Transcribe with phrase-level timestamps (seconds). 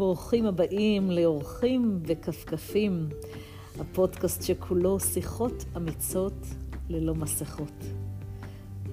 [0.00, 3.08] ברוכים הבאים לאורחים וכפכפים,
[3.80, 6.46] הפודקאסט שכולו שיחות אמיצות
[6.88, 7.84] ללא מסכות.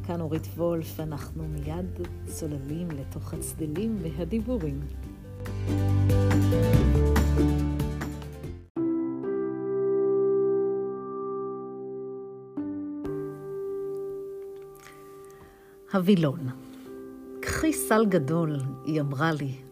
[0.07, 4.79] כאן אורית וולף, אנחנו מיד צוללים לתוך הצדלים והדיבורים.
[15.93, 16.39] הווילון.
[17.41, 19.66] קחי סל גדול, היא אמרה לי.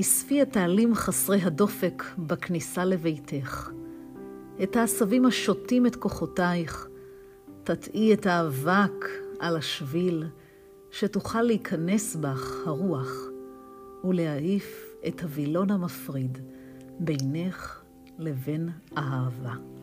[0.00, 3.70] אספי את העלים חסרי הדופק בכניסה לביתך.
[4.62, 6.88] את העשבים השותים את כוחותייך.
[7.64, 9.04] תטעי את האבק
[9.40, 10.24] על השביל,
[10.90, 13.12] שתוכל להיכנס בך הרוח,
[14.04, 16.38] ולהעיף את הווילון המפריד
[17.00, 17.82] בינך
[18.18, 19.73] לבין האהבה.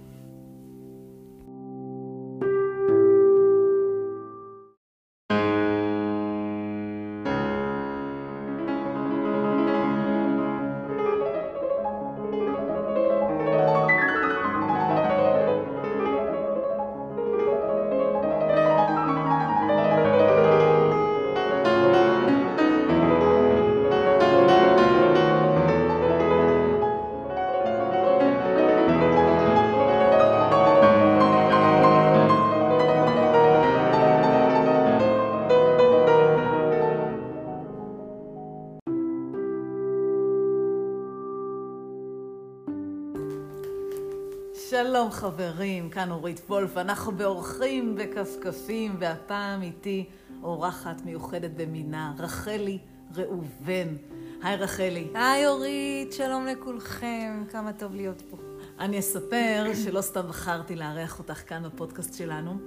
[44.72, 50.09] שלום חברים, כאן אורית וולף, אנחנו באורחים וכפכפים, והפעם איתי
[50.44, 52.78] אורחת מיוחדת במינה, רחלי
[53.16, 53.95] ראובן.
[54.44, 55.08] היי רחלי.
[55.13, 58.38] היי אורית, שלום לכולכם, כמה טוב להיות פה.
[58.80, 62.58] אני אספר שלא סתם בחרתי לארח אותך כאן בפודקאסט שלנו,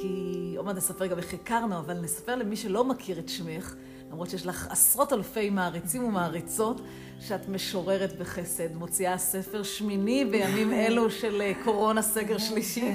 [0.00, 3.74] כי עוד מעט נספר גם איך הכרנו, אבל נספר למי שלא מכיר את שמך,
[4.10, 6.80] למרות שיש לך עשרות אלפי מעריצים ומעריצות,
[7.20, 12.92] שאת משוררת בחסד, מוציאה ספר שמיני בימים אלו של אה, קורונה סגר שלישי.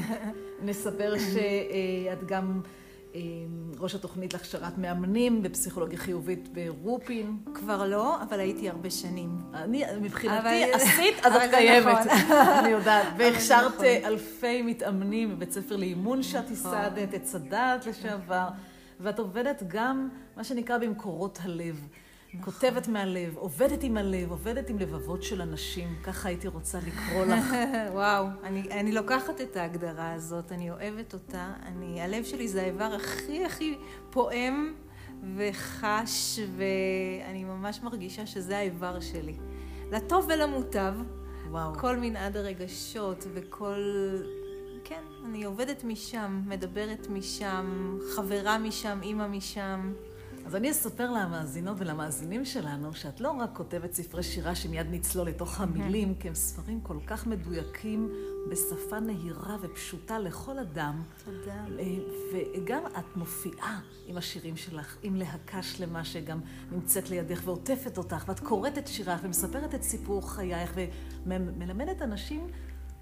[0.61, 2.61] נספר שאת גם
[3.15, 3.21] אה,
[3.79, 7.37] ראש התוכנית להכשרת מאמנים בפסיכולוגיה חיובית ברופין.
[7.53, 9.29] כבר לא, אבל הייתי הרבה שנים.
[9.53, 11.97] אני, מבחינתי, עשית, אז את קיימת.
[12.05, 12.37] נכון.
[12.59, 13.07] אני יודעת.
[13.17, 13.85] והכשרת נכון.
[13.85, 17.15] אלפי מתאמנים בבית ספר לאימון שאת ייסדת, נכון.
[17.15, 18.47] את סד"ת לשעבר,
[18.99, 21.87] ואת עובדת גם, מה שנקרא, במקורות הלב.
[22.39, 22.53] נכון.
[22.53, 27.45] כותבת מהלב, עובדת עם הלב, עובדת עם לבבות של אנשים, ככה הייתי רוצה לקרוא לך.
[27.93, 31.53] וואו, אני, אני לוקחת את ההגדרה הזאת, אני אוהבת אותה.
[31.65, 33.77] אני, הלב שלי זה האיבר הכי הכי
[34.09, 34.73] פועם
[35.37, 39.35] וחש, ואני ממש מרגישה שזה האיבר שלי.
[39.91, 40.93] לטוב ולמוטב,
[41.49, 41.73] וואו.
[41.75, 43.81] כל מנעד הרגשות וכל...
[45.25, 49.93] כן, אני עובדת משם, מדברת משם, חברה משם, אימא משם.
[50.45, 55.61] אז אני אספר למאזינות ולמאזינים שלנו, שאת לא רק כותבת ספרי שירה שמיד נצלול לתוך
[55.61, 58.09] המילים, כי הם ספרים כל כך מדויקים,
[58.49, 61.03] בשפה נהירה ופשוטה לכל אדם.
[61.25, 61.65] תודה.
[61.79, 61.85] אה,
[62.33, 66.39] וגם את מופיעה עם השירים שלך, עם להקה שלמה שגם
[66.71, 70.73] נמצאת לידך ועוטפת אותך, ואת קוראת את שירייך ומספרת את סיפור חייך
[71.25, 72.47] ומלמדת אנשים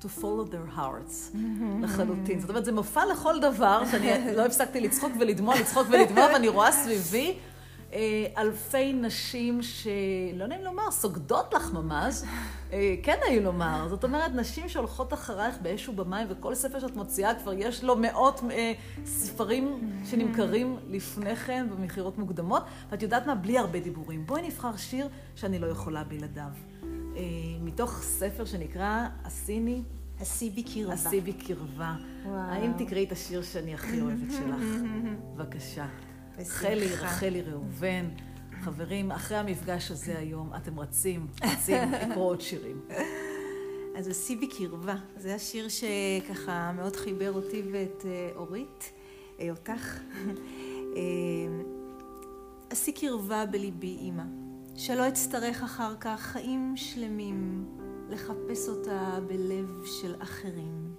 [0.04, 1.38] to follow their hearts,
[1.82, 2.40] לחלוטין.
[2.40, 6.72] זאת אומרת, זה מופע לכל דבר, שאני לא הפסקתי לצחוק ולדמוע, לצחוק ולדמוע, ואני רואה
[6.72, 7.38] סביבי
[7.94, 12.22] אה, אלפי נשים שלא נעים לומר, סוגדות לך ממש,
[12.74, 13.88] אה, כן נעים לומר.
[13.90, 18.42] זאת אומרת, נשים שהולכות אחרייך באש ובמים, וכל ספר שאת מוציאה כבר יש לו מאות
[18.52, 18.74] אה,
[19.06, 23.36] ספרים שנמכרים לפני כן במכירות מוקדמות, ואת יודעת מה?
[23.36, 24.26] בלי הרבה דיבורים.
[24.26, 26.73] בואי נבחר שיר שאני לא יכולה בלעדיו.
[27.16, 27.22] אה,
[27.62, 29.82] מתוך ספר שנקרא הסיני.
[30.20, 30.94] השיא בקרבה.
[30.94, 31.96] השיא בקרבה.
[32.26, 34.84] האם תקראי את השיר שאני הכי אוהבת שלך?
[35.36, 35.88] בבקשה.
[36.46, 38.10] חלי, רחלי ראובן.
[38.64, 41.78] חברים, אחרי המפגש הזה היום, אתם רצים, רצים
[42.10, 42.82] לקרוא עוד שירים.
[43.96, 48.92] אז השיא בקרבה, זה השיר שככה מאוד חיבר אותי ואת אה, אורית,
[49.40, 50.00] אה, אותך.
[52.72, 54.24] השיא קרבה בליבי, אימא.
[54.76, 57.66] שלא אצטרך אחר כך חיים שלמים
[58.10, 60.96] לחפש אותה בלב של אחרים.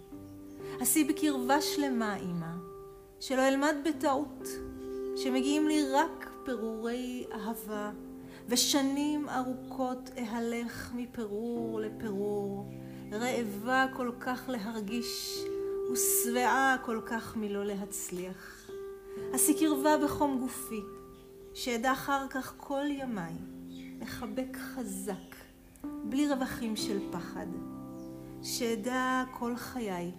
[0.81, 2.53] עשי בקרבה שלמה, אמא,
[3.21, 4.49] שלא אלמד בטעות,
[5.17, 7.91] שמגיעים לי רק פירורי אהבה,
[8.49, 12.73] ושנים ארוכות אהלך מפירור לפירור,
[13.12, 15.38] רעבה כל כך להרגיש,
[15.93, 18.71] ושבעה כל כך מלא להצליח.
[19.32, 20.82] עשי קרבה בחום גופי,
[21.55, 23.54] שאדע אחר כך כל ימיי.
[24.05, 25.35] לחבק חזק,
[26.09, 27.47] בלי רווחים של פחד,
[28.43, 30.11] שאדע כל חיי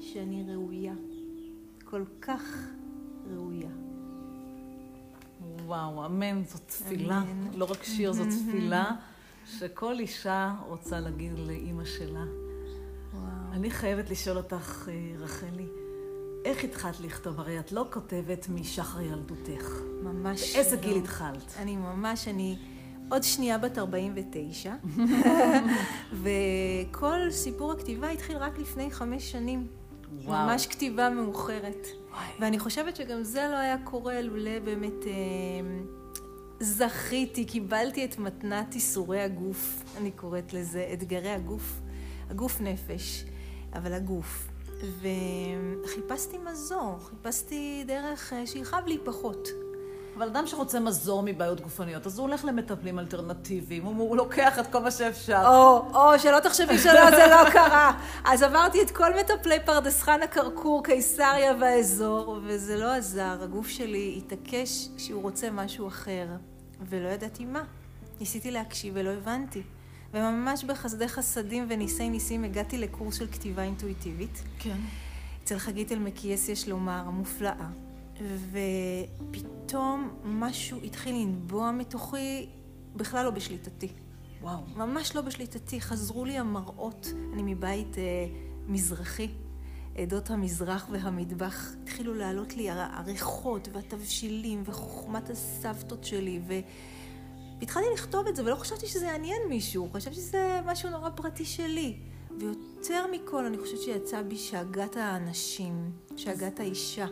[0.00, 0.92] שאני ראויה,
[1.84, 2.42] כל כך
[3.30, 3.70] ראויה.
[5.64, 7.22] וואו, אמן, זאת תפילה.
[7.22, 7.54] אמן.
[7.54, 8.90] לא רק שיר, זאת תפילה
[9.46, 12.24] שכל אישה רוצה להגיד לאימא שלה.
[13.12, 13.52] וואו.
[13.52, 15.66] אני חייבת לשאול אותך, אה, רחלי,
[16.44, 17.40] איך התחלת לכתוב?
[17.40, 19.70] הרי את לא כותבת משחר ילדותך.
[20.02, 20.82] ממש באיזה לא.
[20.82, 21.54] גיל התחלת?
[21.58, 22.56] אני ממש, אני
[23.08, 24.74] עוד שנייה בת 49,
[26.22, 29.66] וכל סיפור הכתיבה התחיל רק לפני חמש שנים.
[30.24, 30.46] וואו.
[30.46, 31.86] ממש כתיבה מאוחרת.
[32.10, 32.26] וואי.
[32.40, 35.12] ואני חושבת שגם זה לא היה קורה לולא באמת אה,
[36.60, 41.80] זכיתי, קיבלתי את מתנת ייסורי הגוף, אני קוראת לזה, אתגרי הגוף,
[42.30, 43.24] הגוף נפש,
[43.72, 44.48] אבל הגוף.
[45.84, 49.48] וחיפשתי מזור, חיפשתי דרך אה, שיכאב לי פחות.
[50.18, 54.66] אבל אדם שרוצה מזור מבעיות גופניות, אז הוא הולך למטפלים אלטרנטיביים, הוא, הוא לוקח את
[54.66, 55.42] כל מה שאפשר.
[55.46, 57.92] או, או, שלא תחשבי שלא, זה לא קרה.
[58.24, 63.38] אז עברתי את כל מטפלי פרדס חנה, כרכור, קיסריה והאזור, וזה לא עזר.
[63.42, 66.26] הגוף שלי התעקש שהוא רוצה משהו אחר,
[66.88, 67.62] ולא ידעתי מה.
[68.20, 69.62] ניסיתי להקשיב ולא הבנתי.
[70.14, 74.42] וממש בחסדי חסדים וניסי ניסים הגעתי לקורס של כתיבה אינטואיטיבית.
[74.58, 74.76] כן.
[75.44, 77.87] אצל חגית אלמקייס יש לומר, המופלאה.
[78.50, 82.48] ופתאום משהו התחיל לנבוע מתוכי,
[82.96, 83.88] בכלל לא בשליטתי.
[84.42, 84.58] וואו.
[84.76, 85.80] ממש לא בשליטתי.
[85.80, 88.02] חזרו לי המראות, אני מבית אה,
[88.66, 89.28] מזרחי,
[89.96, 91.72] עדות המזרח והמטבח.
[91.82, 96.52] התחילו לעלות לי הר- הריחות והתבשילים וחוכמת הסבתות שלי, ו...
[97.58, 101.96] והתחלתי לכתוב את זה, ולא חשבתי שזה יעניין מישהו, חשבתי שזה משהו נורא פרטי שלי.
[102.40, 107.06] ויותר מכל, אני חושבת שיצא בי שאגת האנשים, שאגת האישה.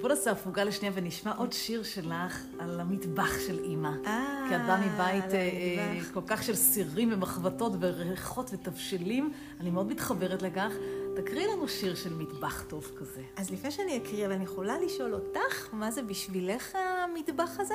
[0.00, 3.90] בוא נעשה הפוגה לשנייה ונשמע עוד שיר שלך על המטבח של אימא.
[4.06, 5.98] אה, כי את באה מבית אה.
[6.14, 9.32] כל כך של סירים ומחבטות וריחות ותבשילים.
[9.60, 10.72] אני מאוד מתחברת לכך.
[11.16, 13.22] תקריאי לנו שיר של מטבח טוב כזה.
[13.36, 17.74] אז לפני שאני אקריא, אבל אני יכולה לשאול אותך, מה זה בשבילך המטבח הזה?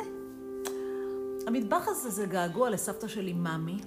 [1.47, 3.77] המטבח הזה זה געגוע לסבתא שלי, מאמי.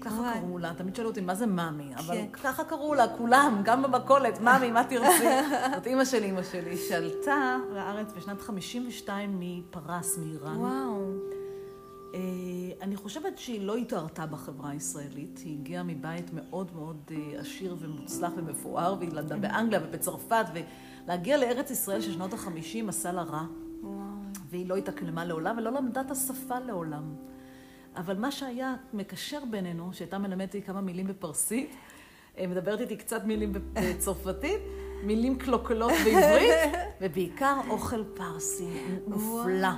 [0.00, 0.32] ככה.
[0.40, 1.94] קראו לה, תמיד שאלו אותי, מה זה מאמי?
[1.96, 2.26] אבל כן.
[2.32, 5.24] ככה קראו לה, כולם, גם במכולת, מאמי, מה תרצי?
[5.74, 10.56] זאת אימא של אימא שלי, שעלתה לארץ בשנת 52 מפרס, מאיראן.
[10.56, 11.12] וואו.
[12.14, 12.20] אה,
[12.82, 18.32] אני חושבת שהיא לא התערתה בחברה הישראלית, היא הגיעה מבית מאוד מאוד אה, עשיר ומוצלח
[18.36, 20.44] ומפואר, והיא למדה באנגליה ובצרפת,
[21.06, 23.46] ולהגיע לארץ ישראל של שנות החמישים עשה לה רע.
[24.50, 27.14] והיא לא התאקלמה לעולם ולא למדה את השפה לעולם.
[27.98, 31.76] אבל מה שהיה מקשר בינינו, שהייתה מלמדת אותי כמה מילים בפרסית,
[32.38, 34.60] אה, מדברת איתי קצת מילים בצרפתית,
[35.02, 38.68] מילים קלוקלות בעברית, ובעיקר אוכל פרסי
[39.06, 39.68] מופלא.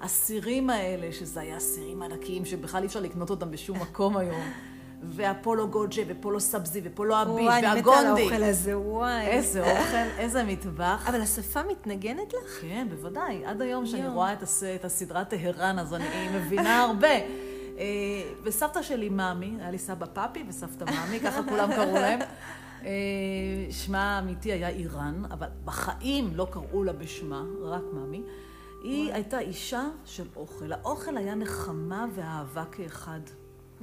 [0.00, 4.40] הסירים האלה, שזה היה סירים ענקיים, שבכלל אי אפשר לקנות אותם בשום מקום היום,
[5.02, 8.22] והפולו גוג'ה, ופולו סבזי, ופולו הביש, וואי, אני מתה על והגונדי.
[8.22, 9.26] האוכל הזה, וואי.
[9.26, 11.04] איזה אוכל, איזה מטבח.
[11.08, 12.60] אבל השפה מתנגנת לך?
[12.60, 13.44] כן, בוודאי.
[13.44, 14.08] עד היום שאני.
[14.08, 14.62] רואה את, הס...
[14.62, 17.08] את הסדרה טהרן, אז אני מבינה הרבה.
[17.78, 17.84] אה,
[18.42, 22.20] וסבתא שלי מאמי, היה לי סבא פאפי וסבתא מאמי, ככה כולם קראו להם.
[22.84, 22.90] אה,
[23.70, 28.22] שמה האמיתי היה איראן, אבל בחיים לא קראו לה בשמה, רק מאמי.
[28.82, 30.72] היא הייתה אישה של אוכל.
[30.72, 33.20] האוכל היה נחמה ואהבה כאחד.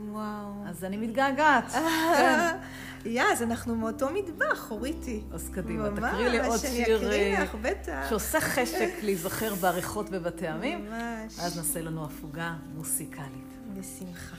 [0.07, 0.51] וואו.
[0.65, 1.71] אז אני מתגעגעת.
[2.17, 2.57] כן.
[3.05, 5.21] יא, אז אנחנו מאותו מטבח, אוריתי.
[5.31, 8.05] אז קדימה, תקריא לי עוד אני שיר אקריא אה, לך, בטח.
[8.09, 10.85] שעושה חשק להיזכר בעריכות ובטעמים.
[10.85, 11.39] ממש.
[11.39, 13.57] אז נעשה לנו הפוגה מוסיקלית.
[13.73, 14.35] בשמחה.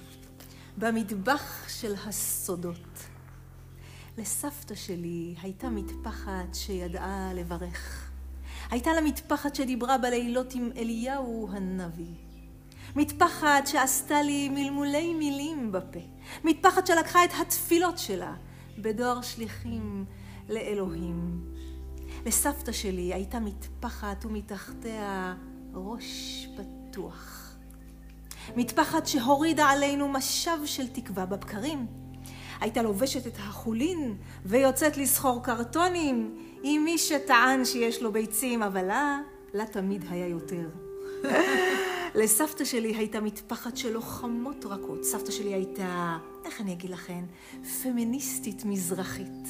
[0.76, 2.98] במטבח של הסודות.
[4.18, 8.10] לסבתא שלי הייתה מטפחת שידעה לברך.
[8.70, 12.29] הייתה לה מטפחת שדיברה בלילות עם אליהו הנביא.
[12.96, 15.98] מטפחת שעשתה לי מלמולי מילים בפה.
[16.44, 18.34] מטפחת שלקחה את התפילות שלה
[18.78, 20.04] בדואר שליחים
[20.48, 21.40] לאלוהים.
[22.26, 25.34] לסבתא שלי הייתה מטפחת ומתחתיה
[25.74, 27.56] ראש פתוח.
[28.56, 31.86] מטפחת שהורידה עלינו משב של תקווה בבקרים.
[32.60, 39.18] הייתה לובשת את החולין ויוצאת לסחור קרטונים עם מי שטען שיש לו ביצים, אבל לה,
[39.54, 40.89] לה תמיד היה יותר.
[42.14, 45.04] לסבתא שלי הייתה מטפחת של לוחמות רכות.
[45.04, 47.24] סבתא שלי הייתה, איך אני אגיד לכן,
[47.82, 49.48] פמיניסטית מזרחית,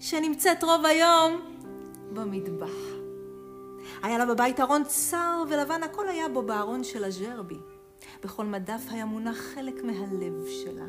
[0.00, 1.40] שנמצאת רוב היום
[2.12, 3.02] במטבח.
[4.02, 7.58] היה לה בבית ארון צר ולבן, הכל היה בו בארון של הג'רבי.
[8.22, 10.84] בכל מדף היה מונח חלק מהלב שלה.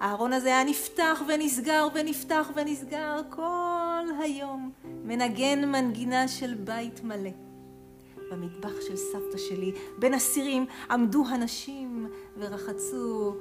[0.00, 7.45] הארון הזה היה נפתח ונסגר ונפתח ונסגר כל היום, מנגן מנגינה של בית מלא.
[8.30, 13.36] במטבח של סבתא שלי, בין הסירים, עמדו הנשים ורחצו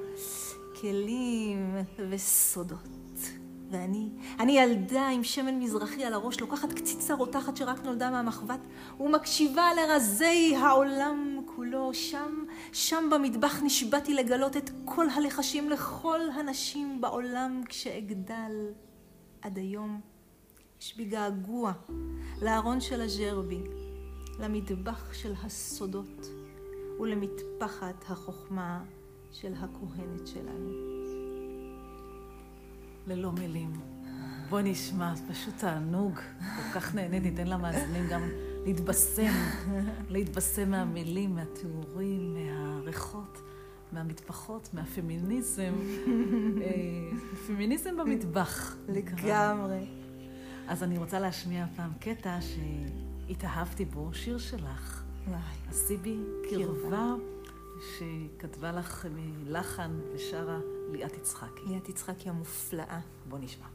[0.82, 1.76] כלים
[2.10, 3.06] וסודות.
[3.72, 8.60] ואני, אני ילדה עם שמן מזרחי על הראש, לוקחת קציצה רותחת שרק נולדה מהמחבת,
[9.00, 11.94] ומקשיבה לרזי העולם כולו.
[11.94, 18.68] שם, שם במטבח נשבעתי לגלות את כל הלחשים לכל הנשים בעולם כשאגדל
[19.42, 20.02] עד היום.
[20.82, 21.72] יש בי געגוע
[22.42, 23.62] לארון של הג'רבי,
[24.40, 26.28] למטבח של הסודות
[27.00, 28.84] ולמטפחת החוכמה
[29.32, 30.72] של הכהנת שלנו.
[33.08, 33.72] ללא מילים.
[34.50, 36.20] בוא נשמע, פשוט תענוג.
[36.40, 38.22] כל כך נהנית, ניתן למאזינים גם
[38.66, 39.34] להתבשם,
[40.10, 43.42] להתבשם מהמילים, מהתיאורים, מהריחות,
[43.92, 45.74] מהמטפחות, מהפמיניזם.
[46.62, 48.78] אה, פמיניזם במטבח.
[48.88, 49.88] לגמרי.
[50.68, 52.38] אז אני רוצה להשמיע הפעם קטע
[53.28, 55.04] שהתאהבתי בו, שיר שלך.
[55.28, 55.40] וואי.
[55.70, 57.14] עשי בי קרבה,
[57.98, 60.60] שכתבה לך מלחן ושרה
[60.92, 61.62] ליאת יצחקי.
[61.68, 63.00] ליאת יצחקי המופלאה.
[63.30, 63.66] בוא נשמע.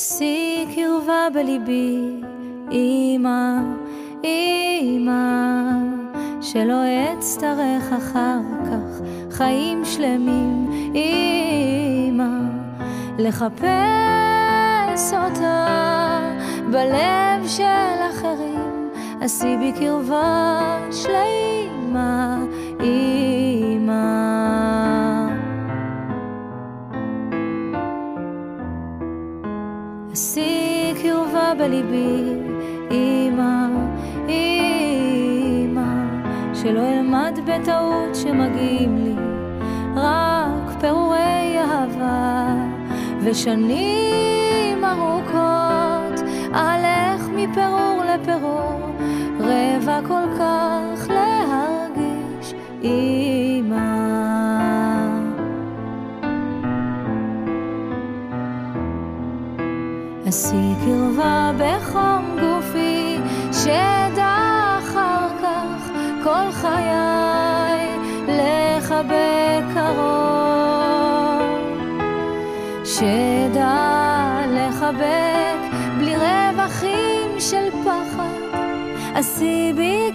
[0.00, 2.20] עשי קרבה בליבי,
[2.72, 3.56] אמא,
[4.24, 5.72] אמא,
[6.40, 6.82] שלא
[7.18, 12.38] אצטרך אחר כך חיים שלמים, אמא,
[13.18, 15.66] לחפש אותה
[16.70, 18.90] בלב של אחרים,
[19.20, 22.38] עשי בי קרבה שלמה,
[31.60, 32.22] בליבי,
[32.90, 33.66] אמא,
[34.28, 35.92] אמא,
[36.54, 39.14] שלא אלמד בטעות שמגיעים לי
[39.96, 42.54] רק פירורי אהבה,
[43.22, 48.80] ושנים ארוכות אהלך מפירור לפירור,
[49.40, 53.29] רבע כל כך להרגיש, אמא.
[60.50, 63.16] עשי קרבה בחום גופי,
[63.52, 64.36] שאדע
[64.78, 65.90] אחר כך
[66.24, 71.50] כל חיי לחבק קרוב.
[72.84, 78.58] שאדע לחבק בלי רווחים של פחד,
[79.14, 80.09] עשי בי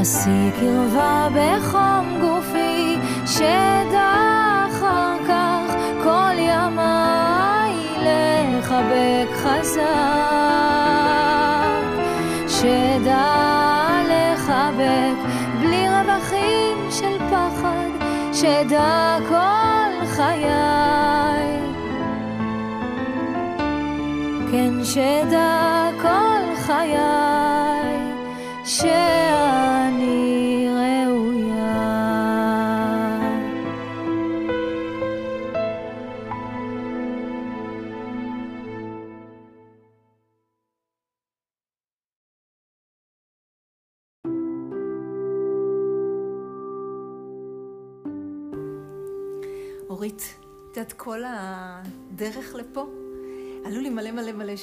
[0.00, 4.12] עשי קרבה בחום גופי, שאדע
[4.68, 9.80] אחר כך כל ימיי לחבק חזק.
[12.48, 13.26] שאדע
[14.08, 15.28] לחבק
[15.60, 17.88] בלי רווחים של פחד,
[18.32, 21.60] שאדע כל חיי.
[24.50, 25.59] כן, שאדע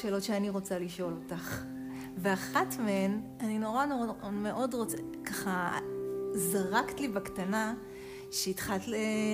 [0.01, 1.63] שאלות שאני רוצה לשאול אותך.
[2.17, 5.77] ואחת מהן, אני נורא נורא מאוד רוצה, ככה
[6.33, 7.73] זרקת לי בקטנה
[8.31, 8.81] שהתחלת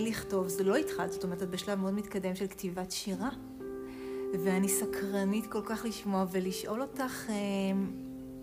[0.01, 3.29] לכתוב, זה לא התחלת, זאת אומרת, את בשלב מאוד מתקדם של כתיבת שירה.
[4.43, 7.29] ואני סקרנית כל כך לשמוע ולשאול אותך,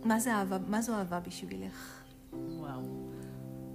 [0.04, 2.02] מה זה אהבה, מה זו אהבה בשבילך?
[2.32, 3.10] וואו.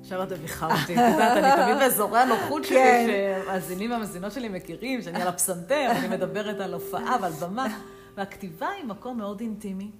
[0.01, 5.01] עכשיו את מביכה אותי, את יודעת, אני תמיד באזורי הנוחות שלי, שהמאזינים והמאזינות שלי מכירים,
[5.01, 7.79] שאני על הפסנתר, אני מדברת על הופעה ועל במה,
[8.15, 9.91] והכתיבה היא מקום מאוד אינטימי.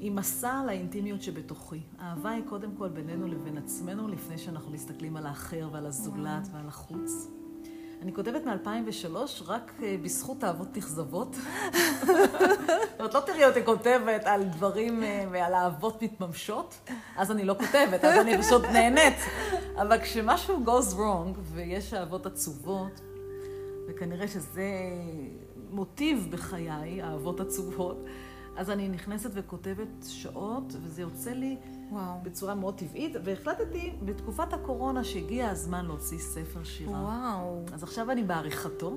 [0.00, 1.80] היא מסע לאינטימיות שבתוכי.
[1.98, 6.68] האהבה היא קודם כל בינינו לבין עצמנו, לפני שאנחנו מסתכלים על האחר ועל הזולת ועל
[6.68, 7.28] החוץ.
[8.02, 9.72] אני כותבת מ-2003 רק
[10.02, 11.34] בזכות אהבות נכזבות.
[11.34, 12.08] זאת
[12.98, 16.74] אומרת, לא תראי אותי כותבת על דברים ועל אהבות מתממשות,
[17.16, 19.16] אז אני לא כותבת, אז אני פשוט נהנית.
[19.76, 23.00] אבל כשמשהו goes wrong, ויש אהבות עצובות,
[23.88, 24.70] וכנראה שזה
[25.76, 28.04] מוטיב בחיי, האהבות עצובות,
[28.56, 31.56] אז אני נכנסת וכותבת שעות, וזה יוצא לי
[31.90, 32.02] וואו.
[32.22, 36.92] בצורה מאוד טבעית, והחלטתי בתקופת הקורונה שהגיע הזמן להוציא ספר שירה.
[36.92, 37.64] וואו.
[37.72, 38.96] אז עכשיו אני בעריכתו.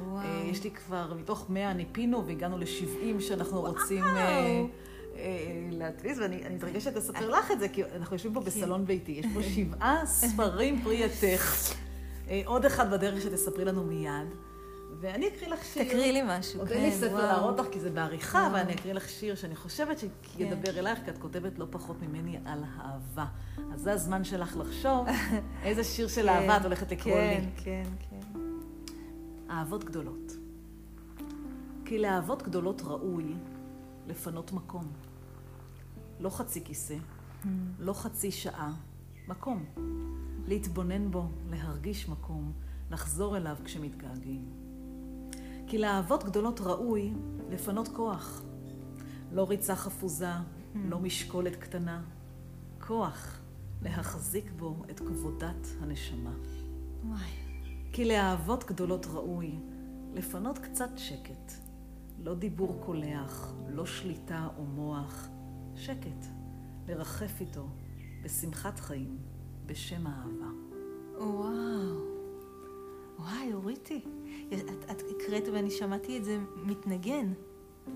[0.00, 0.16] וואו.
[0.16, 4.64] אה, יש לי כבר, מתוך 100 ניפינו והגענו ל-70 שאנחנו רוצים אה,
[5.16, 8.46] אה, להדפיס, ואני אני מתרגשת לספר לך את זה, כי אנחנו יושבים פה כן.
[8.46, 9.12] בסלון ביתי.
[9.12, 11.74] יש פה שבעה ספרים פרי עטך.
[12.28, 14.28] אה, עוד אחד בדרך שתספרי לנו מיד.
[15.02, 15.84] ואני אקריא לך שיר.
[15.84, 17.22] תקריאי לי משהו, עוד כן, אין לי ספר וואו.
[17.22, 18.50] להראות לך, כי זה בעריכה, וואו.
[18.50, 22.38] אבל אני אקריא לך שיר שאני חושבת שידבר אלייך, כי את כותבת לא פחות ממני
[22.44, 23.26] על אהבה.
[23.74, 25.06] אז זה הזמן שלך לחשוב
[25.64, 27.36] איזה שיר של אהבה את הולכת לקרוא לי.
[27.36, 28.40] כן, כן, כן.
[29.50, 30.32] אהבות גדולות.
[31.84, 33.34] כי לאהבות גדולות ראוי
[34.06, 34.92] לפנות מקום.
[36.20, 36.96] לא חצי כיסא,
[37.78, 38.72] לא חצי שעה,
[39.28, 39.64] מקום.
[40.46, 42.52] להתבונן בו, להרגיש מקום,
[42.90, 44.61] לחזור אליו כשמתגעגעים.
[45.72, 47.12] כי לאהבות גדולות ראוי
[47.50, 48.42] לפנות כוח.
[49.32, 50.32] לא ריצה חפוזה,
[50.74, 52.02] לא משקולת קטנה.
[52.80, 53.40] כוח
[53.82, 56.34] להחזיק בו את כבודת הנשמה.
[57.04, 57.30] וואי.
[57.92, 59.50] כי לאהבות גדולות ראוי
[60.14, 61.52] לפנות קצת שקט.
[62.18, 65.28] לא דיבור קולח, לא שליטה או מוח,
[65.76, 66.26] שקט.
[66.88, 67.68] לרחף איתו
[68.22, 69.18] בשמחת חיים,
[69.66, 70.50] בשם האהבה.
[71.18, 72.12] וואו.
[73.18, 74.04] וואי, אוריתי.
[74.48, 77.32] את, את הקראת ואני שמעתי את זה מתנגן.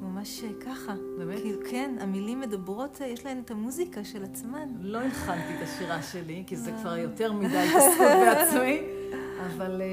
[0.03, 0.95] ממש ככה.
[1.19, 1.41] באמת?
[1.41, 4.69] כאילו, כן, המילים מדברות, יש להן את המוזיקה של עצמן.
[4.81, 8.81] לא הכנתי את השירה שלי, כי זה כבר יותר מדי התעסקות בעצמי,
[9.47, 9.87] אבל אה,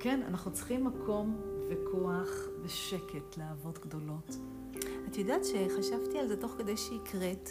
[0.00, 1.36] כן, אנחנו צריכים מקום
[1.70, 2.28] וכוח
[2.62, 4.36] ושקט לאהבות גדולות.
[5.08, 7.50] את יודעת שחשבתי על זה תוך כדי שהקראת,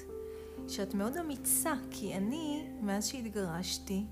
[0.67, 4.05] שאת מאוד אמיצה, כי אני, מאז שהתגרשתי,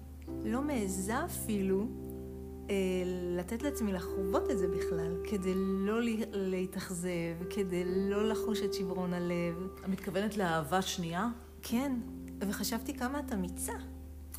[0.43, 1.85] לא מעיזה אפילו אה,
[3.37, 7.09] לתת לעצמי לחוות את זה בכלל, כדי לא לה- להתאכזב,
[7.49, 9.67] כדי לא לחוש את שברון הלב.
[9.83, 11.27] את מתכוונת לאהבה שנייה?
[11.61, 11.91] כן,
[12.49, 13.73] וחשבתי כמה את אמיצה.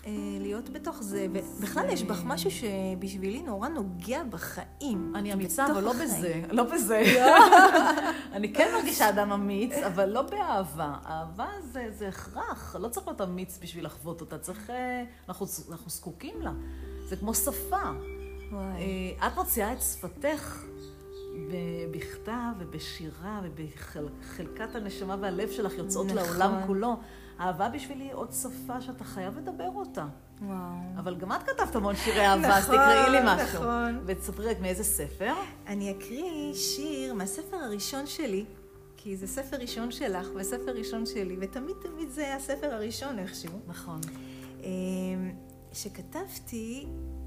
[0.06, 5.12] אה, להיות בתוך זה, ובכלל יש בך משהו שבשבילי נורא נוגע בחיים.
[5.16, 5.92] אני אמיצה, אבל לא.
[5.92, 6.42] בזה.
[6.50, 7.02] לא בזה.
[8.32, 10.94] אני כן מרגישה אדם אמיץ, אבל לא באהבה.
[11.06, 14.38] אהבה זה, הכרח, לא צריך להיות אמיץ בשביל לחוות אותה.
[14.38, 14.70] צריך...
[14.70, 15.46] אה, אנחנו
[15.86, 16.52] זקוקים לה.
[17.08, 17.82] זה כמו שפה.
[18.52, 19.14] וואי.
[19.20, 20.64] אה, את מוציאה את שפתך
[21.90, 26.16] בכתב ובשירה ובחלקת הנשמה והלב שלך יוצאות נכון.
[26.16, 26.96] לעולם כולו.
[27.40, 30.06] אהבה בשבילי עוד שפה שאתה חייב לדבר אותה.
[30.42, 30.58] וואו.
[30.98, 33.60] אבל גם את כתבת המון שירי אהבה, אז נכון, תקראי לי משהו.
[33.60, 34.00] נכון.
[34.06, 35.32] ותספרי רק מאיזה ספר.
[35.66, 38.44] אני אקריא שיר מהספר הראשון שלי,
[38.96, 43.60] כי זה ספר ראשון שלך וספר ראשון שלי, ותמיד תמיד זה הספר הראשון איכשהו.
[43.66, 44.00] נכון.
[44.62, 45.30] אמ,
[45.72, 47.17] שכתבתי, אה,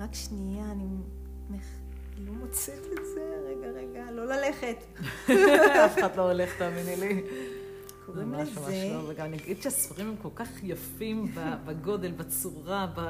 [0.00, 0.84] רק שנייה, אני
[2.18, 4.76] לא מוצאת את זה, רגע, רגע, לא ללכת.
[5.86, 7.22] אף אחד לא הולך, תאמיני לי.
[8.06, 11.26] קוראים ממש ממש לזה- לא, וגם אני אגיד שהספרים הם כל כך יפים
[11.66, 13.00] בגודל, בצורה, ב...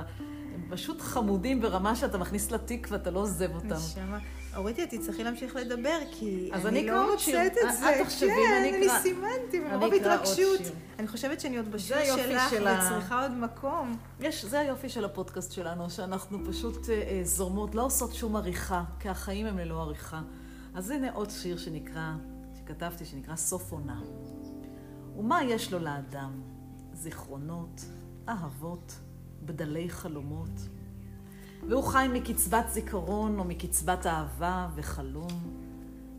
[0.55, 3.67] הם פשוט חמודים ברמה שאתה מכניס לתיק ואתה לא עוזב אותם.
[3.75, 4.19] נשמה.
[4.57, 7.11] אורית, את תצטרכי להמשיך לדבר, כי אני לא.
[7.13, 7.91] מוצאת את- את זה.
[8.01, 8.99] את תחשבי כן, אני אקרא.
[8.99, 10.61] סימנתי אני מרוב אקרא עוד התרגשות.
[10.99, 13.97] אני חושבת שאני עוד בשיר שלך, וצריכה עוד מקום.
[14.21, 18.85] יש, זה היופי של הפודקאסט שלנו, שאנחנו פשוט אה, אה, זורמות, לא עושות שום עריכה,
[19.01, 20.21] כי החיים הם ללא עריכה.
[20.75, 22.13] אז הנה עוד שיר שנקרא,
[22.59, 24.01] שכתבתי, שנקרא סוף עונה.
[25.17, 26.41] ומה יש לו לאדם?
[26.93, 27.85] זיכרונות,
[28.29, 28.93] אהבות,
[29.43, 30.61] בדלי חלומות.
[31.69, 35.63] והוא חי מקצבת זיכרון או מקצבת אהבה וחלום,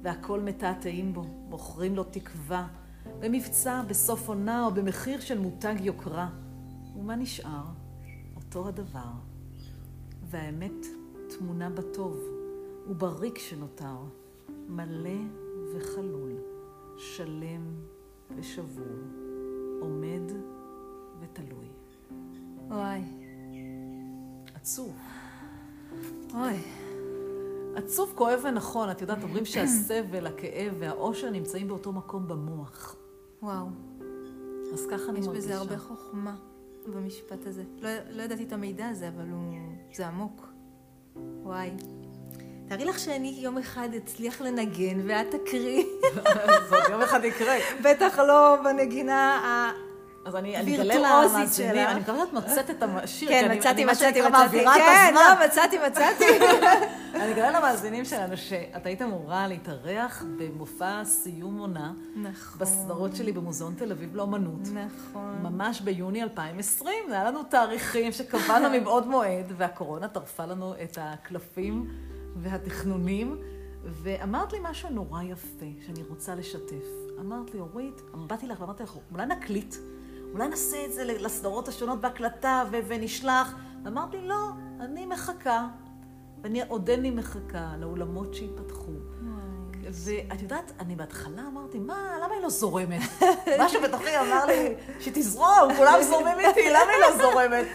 [0.02, 2.68] והכל מתעתעים בו, מוכרים לו תקווה,
[3.20, 6.30] במבצע, בסוף עונה או במחיר של מותג יוקרה.
[6.96, 7.64] ומה נשאר?
[8.36, 9.12] אותו הדבר.
[10.30, 10.86] והאמת
[11.30, 12.18] טמונה בטוב
[12.88, 13.98] ובריק שנותר,
[14.68, 15.20] מלא
[15.76, 16.32] וחלול,
[16.98, 17.76] שלם
[18.38, 18.98] ושבור,
[19.82, 20.32] עומד
[21.20, 21.68] ותלוי.
[22.68, 23.02] וואי.
[24.54, 24.98] עצוב.
[26.34, 26.58] אוי.
[27.76, 28.92] עצוב, כואב ונכון.
[28.92, 32.96] את יודעת, אומרים שהסבל, הכאב והאושר נמצאים באותו מקום במוח.
[33.42, 33.68] וואו.
[34.74, 35.46] אז ככה אני יש מרגישה.
[35.46, 36.36] בזה הרבה חוכמה
[36.88, 37.64] במשפט הזה.
[37.82, 39.58] לא, לא ידעתי את המידע הזה, אבל הוא...
[39.96, 40.48] זה עמוק.
[41.44, 41.72] וואי.
[42.68, 45.84] תארי לך שאני יום אחד אצליח לנגן ואת תקריא.
[46.70, 47.56] זאת יום אחד יקרה.
[47.84, 49.72] בטח לא בנגינה.
[50.28, 51.90] אז אני למאזינים, שלך.
[51.90, 54.66] אני מקווה שאת מוצאת את השיר, כן, מצאתי, מצאתי, מצאתי.
[54.66, 55.14] כן.
[55.16, 56.26] לא, מצאתי, מצאתי.
[57.16, 62.60] אני אגלה למאזינים שלנו שאת היית אמורה להתארח במופע סיום עונה נכון.
[62.60, 64.62] בסדרות שלי במוזיאון תל אביב לאומנות.
[64.62, 65.40] נכון.
[65.44, 71.88] ממש ביוני 2020, זה היה לנו תאריכים שקבענו מבעוד מועד, והקורונה טרפה לנו את הקלפים
[72.36, 73.38] והתכנונים,
[73.84, 76.86] ואמרת לי משהו נורא יפה שאני רוצה לשתף.
[77.20, 79.76] אמרת לי, אורית, באתי לך ואמרתי לך, אולי נקליט,
[80.34, 83.56] אולי נעשה את זה לסדרות השונות בהקלטה ו- ונשלח.
[83.84, 85.68] ואמרת לי, לא, אני מחכה,
[86.44, 88.92] ואני עודני מחכה לאולמות שייפתחו.
[89.92, 93.02] ואת יודעת, אני בהתחלה אמרתי, מה, למה היא לא זורמת?
[93.60, 97.66] משהו בתוכי אמר לי, שתזרום, כולם זורמים איתי, למה היא לא זורמת?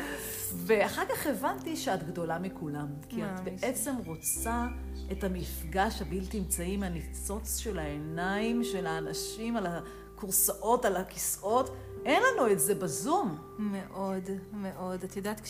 [0.55, 4.67] ואחר כך הבנתי שאת גדולה מכולם, כי את בעצם רוצה
[5.12, 11.71] את המפגש הבלתי אמצעי מהניצוץ של העיניים של האנשים על הכורסאות, על הכיסאות.
[12.05, 13.38] אין לנו את זה בזום.
[13.59, 15.05] מאוד, מאוד.
[15.05, 15.41] את יודעת,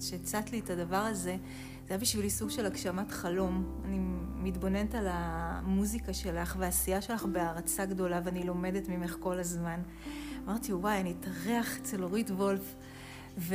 [0.00, 1.36] כשהצעת לי את הדבר הזה,
[1.86, 3.80] זה היה בשבילי סוג של הגשמת חלום.
[3.84, 3.98] אני
[4.36, 9.80] מתבוננת על המוזיקה שלך והעשייה שלך בהערצה גדולה, ואני לומדת ממך כל הזמן.
[10.44, 12.74] אמרתי, וואי, אני אתארח אצל אורית וולף,
[13.38, 13.54] ו-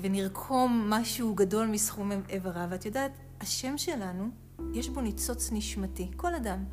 [0.00, 2.66] ונרקום משהו גדול מסכום איבריו.
[2.70, 4.28] ואת יודעת, השם שלנו,
[4.74, 6.64] יש בו ניצוץ נשמתי, כל אדם.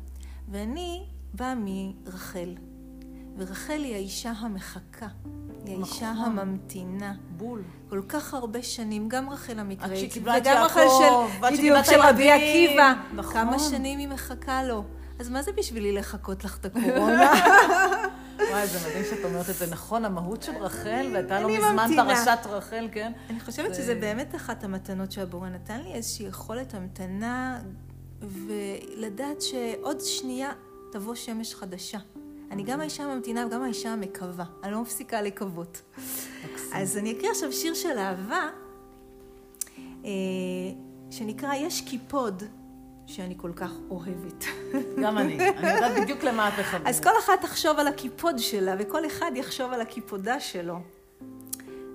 [0.48, 2.54] ואני באה מרחל,
[3.36, 5.06] ורחל היא האישה המחכה,
[5.64, 6.38] היא האישה נכון.
[6.38, 7.14] הממתינה.
[7.36, 7.62] בול.
[7.90, 12.94] כל כך הרבה שנים, גם רחל המקראית, וגם רחל של, בדיוק, של רבי עקיבא.
[13.14, 13.32] נכון.
[13.32, 14.84] כמה שנים היא מחכה לו.
[15.18, 17.32] אז מה זה בשבילי לחכות לך את הקורונה?
[18.50, 19.66] וואי, זה מדהים שאת אומרת את זה.
[19.70, 23.12] נכון, המהות של רחל, והייתה לא מזמן פרשת רחל, כן?
[23.30, 27.60] אני חושבת שזה באמת אחת המתנות שהבורא נתן לי, איזושהי יכולת המתנה,
[28.20, 30.50] ולדעת שעוד שנייה
[30.92, 31.98] תבוא שמש חדשה.
[32.50, 34.44] אני גם האישה הממתינה וגם האישה המקווה.
[34.62, 35.82] אני לא מפסיקה לקוות.
[36.74, 38.48] אז אני אקריא עכשיו שיר של אהבה,
[40.04, 40.10] אה,
[41.10, 42.42] שנקרא יש קיפוד.
[43.06, 44.44] שאני כל כך אוהבת.
[45.02, 45.50] גם אני.
[45.50, 46.86] אני יודעת בדיוק למה את מכוונת.
[46.86, 50.76] אז כל אחת תחשוב על הקיפוד שלה, וכל אחד יחשוב על הקיפודה שלו.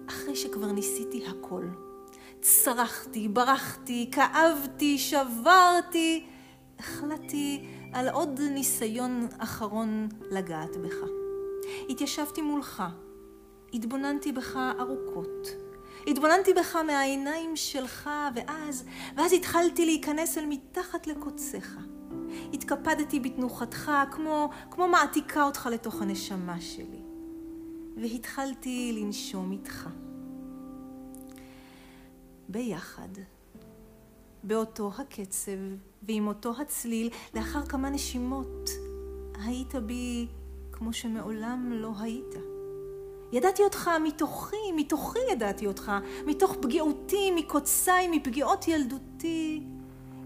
[0.10, 1.64] אחרי שכבר ניסיתי הכל,
[2.42, 6.26] צרחתי, ברחתי, כאבתי, שברתי,
[6.80, 10.96] החלטתי על עוד ניסיון אחרון לגעת בך.
[11.90, 12.84] התיישבתי מולך,
[13.74, 15.48] התבוננתי בך ארוכות.
[16.08, 21.78] התבוננתי בך מהעיניים שלך, ואז, ואז התחלתי להיכנס אל מתחת לקוציך.
[22.54, 27.02] התקפדתי בתנוחתך, כמו, כמו מעתיקה אותך לתוך הנשמה שלי.
[27.98, 29.90] והתחלתי לנשום איתך.
[32.50, 33.10] ביחד,
[34.44, 35.52] באותו הקצב
[36.02, 38.70] ועם אותו הצליל, לאחר כמה נשימות,
[39.46, 40.28] היית בי
[40.72, 42.36] כמו שמעולם לא היית.
[43.32, 45.92] ידעתי אותך מתוכי, מתוכי ידעתי אותך,
[46.26, 49.64] מתוך פגיעותי, מקוצי, מפגיעות ילדותי.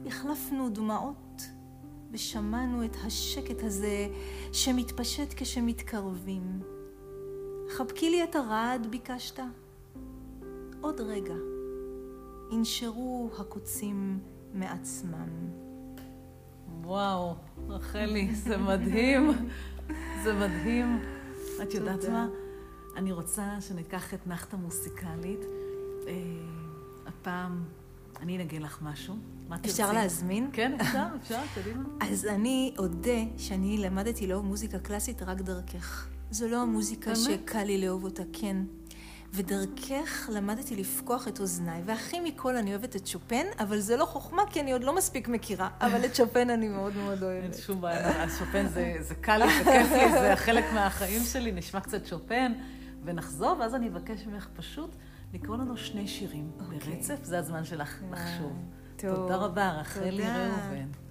[0.06, 1.42] החלפנו דמעות
[2.12, 4.08] ושמענו את השקט הזה
[4.52, 6.60] שמתפשט כשמתקרבים.
[7.70, 9.40] חבקי לי את הרעד, ביקשת.
[10.82, 11.36] עוד רגע,
[12.52, 14.20] ינשרו הקוצים
[14.54, 15.65] מעצמם.
[16.86, 17.36] וואו,
[17.70, 19.32] רחלי, זה מדהים.
[20.24, 21.02] זה מדהים.
[21.64, 22.28] את יודעת מה?
[22.96, 25.40] אני רוצה שניקח את נחת המוסיקלית.
[26.08, 26.14] אה,
[27.06, 27.64] הפעם
[28.22, 29.16] אני אנגן לך משהו.
[29.48, 29.70] מה תרצי?
[29.70, 30.50] אפשר להזמין?
[30.54, 31.84] כן, אפשר, אפשר, קדימה.
[32.02, 36.08] אז אני אודה שאני למדתי לאהוב מוזיקה קלאסית רק דרכך.
[36.32, 38.58] זו לא המוזיקה שקל לי לאהוב אותה, כן.
[39.36, 44.42] ודרכך למדתי לפקוח את אוזניי, והכי מכל אני אוהבת את שופן, אבל זה לא חוכמה,
[44.50, 47.44] כי אני עוד לא מספיק מכירה, אבל את שופן אני מאוד מאוד אוהבת.
[47.44, 51.52] אין שום בעיה, שופן זה, זה קל לי, זה כיף לי, זה חלק מהחיים שלי,
[51.52, 52.54] נשמע קצת שופן.
[53.06, 54.96] ונחזור, ואז אני אבקש ממך פשוט
[55.34, 56.64] לקרוא לנו שני שירים okay.
[56.64, 56.96] אוקיי.
[56.96, 58.54] ברצף, זה הזמן שלך לחשוב.
[58.98, 59.16] טוב.
[59.16, 61.05] תודה רבה, רחלי ראובן.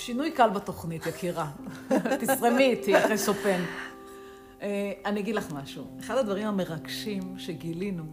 [0.00, 1.50] שינוי קל בתוכנית, יקירה.
[2.20, 3.60] תזרמי איתי אחרי שופן.
[4.62, 5.84] אה, אני אגיד לך משהו.
[6.00, 8.04] אחד הדברים המרגשים שגילינו,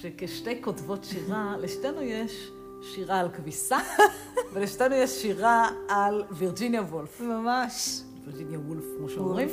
[0.00, 2.50] שכשתי כותבות שירה, לשתינו יש
[2.82, 3.78] שירה על כביסה,
[4.52, 7.20] ולשתינו יש שירה על וירג'יניה וולף.
[7.20, 8.00] ממש.
[8.24, 9.48] וירג'יניה וולף, כמו שאומרים.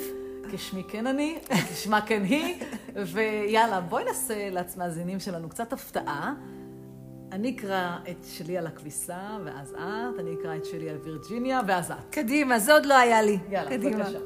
[0.51, 1.39] כשמי כן אני,
[1.73, 2.63] כשמה כן היא,
[2.95, 6.33] ויאללה, בואי נעשה לעצמאזינים שלנו קצת הפתעה.
[7.31, 11.91] אני אקרא את שלי על הכביסה, ואז את, אני אקרא את שלי על וירג'יניה, ואז
[11.91, 11.97] את.
[12.11, 13.39] קדימה, זה עוד לא היה לי.
[13.49, 13.97] יאללה, קדימה.
[13.97, 14.19] בבקשה.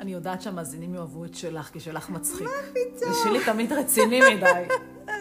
[0.00, 2.46] אני יודעת שהמאזינים יאהבו את שלך, כי שלך מצחיק.
[2.46, 3.12] מה פתאום?
[3.12, 4.64] ושלי תמיד רציני מדי.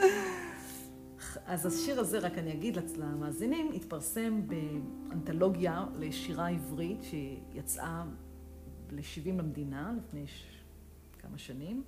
[1.47, 8.03] אז השיר הזה, רק אני אגיד למאזינים, התפרסם באנתולוגיה לשירה עברית שיצאה
[8.91, 10.45] ל-70 למדינה לפני ש...
[11.19, 11.83] כמה שנים,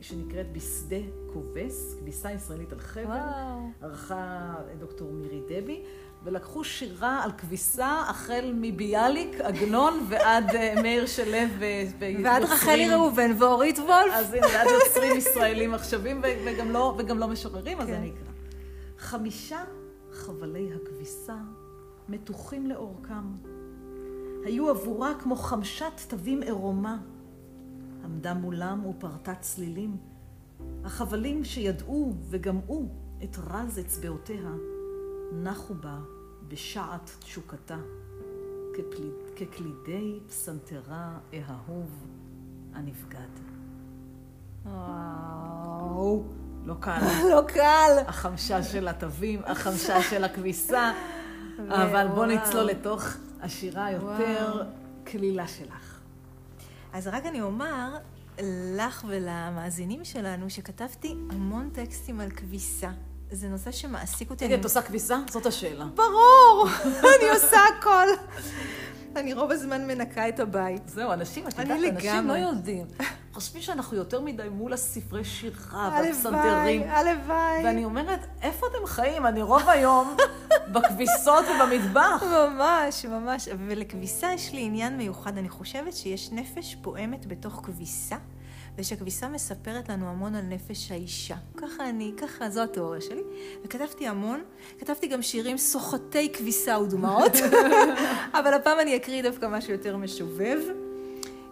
[0.00, 0.96] שנקראת בשדה
[1.32, 3.04] כובס, כביסה ישראלית על חבל.
[3.04, 3.70] וואו.
[3.82, 5.82] ערכה דוקטור מירי דבי,
[6.24, 11.32] ולקחו שירה על כביסה החל מביאליק, עגנון ועד אה, מאיר שלו.
[11.58, 14.12] ועד ויוצרים- רחלי ראובן ואורית וולף.
[14.14, 17.94] אז הנה, ועד יוצרים ישראלים עכשווים וגם לא, וגם לא משוררים, אז כן.
[17.94, 18.32] אני אקרא.
[18.98, 19.64] חמישה
[20.12, 21.36] חבלי הכביסה
[22.08, 23.24] מתוחים לאורכם.
[24.44, 26.98] היו עבורה כמו חמשת תווים עירומה.
[28.04, 29.96] עמדה מולם ופרטה צלילים.
[30.84, 32.88] החבלים שידעו וגמעו
[33.24, 34.50] את רז אצבעותיה,
[35.32, 35.98] נחו בה
[36.48, 37.78] בשעת תשוקתה,
[38.74, 42.06] כפליד, כקלידי פסנתרה אהוב
[42.74, 43.30] הנבגד.
[44.64, 46.22] וואו.
[46.64, 46.98] לא קל.
[47.32, 47.96] לא קל.
[48.06, 50.92] החמשה של התווים, החמשה של הכביסה,
[51.68, 52.26] אבל בוא וואו.
[52.26, 53.04] נצלול לתוך
[53.40, 54.62] השירה היותר.
[55.06, 55.89] כלילה שלך.
[56.92, 57.96] אז רק אני אומר
[58.76, 62.90] לך ולמאזינים שלנו שכתבתי המון טקסטים על כביסה.
[63.30, 64.38] זה נושא שמעסיק אותי.
[64.38, 65.18] תגידי, אני- את עושה כביסה?
[65.30, 65.84] זאת השאלה.
[65.94, 66.68] ברור,
[67.18, 68.06] אני עושה הכל.
[69.16, 70.88] אני רוב הזמן מנקה את הבית.
[70.88, 72.32] זהו, אנשים, את יודעת, אנשים לא.
[72.32, 72.86] יודעים.
[73.40, 76.82] חושבים שאנחנו יותר מדי מול הספרי שירה הלוואי, והפסנתרים.
[76.82, 77.64] הלוואי.
[77.64, 79.26] ואני אומרת, איפה אתם חיים?
[79.26, 80.16] אני רוב היום
[80.72, 82.22] בכביסות ובמטבח.
[82.22, 83.48] ממש, ממש.
[83.68, 85.38] ולכביסה יש לי עניין מיוחד.
[85.38, 88.16] אני חושבת שיש נפש פועמת בתוך כביסה,
[88.78, 91.36] ושכביסה מספרת לנו המון על נפש האישה.
[91.56, 93.22] ככה אני, ככה, זו התיאוריה שלי.
[93.64, 94.42] וכתבתי המון.
[94.78, 97.32] כתבתי גם שירים סוחטי כביסה ודמעות,
[98.40, 100.58] אבל הפעם אני אקריא דווקא משהו יותר משובב.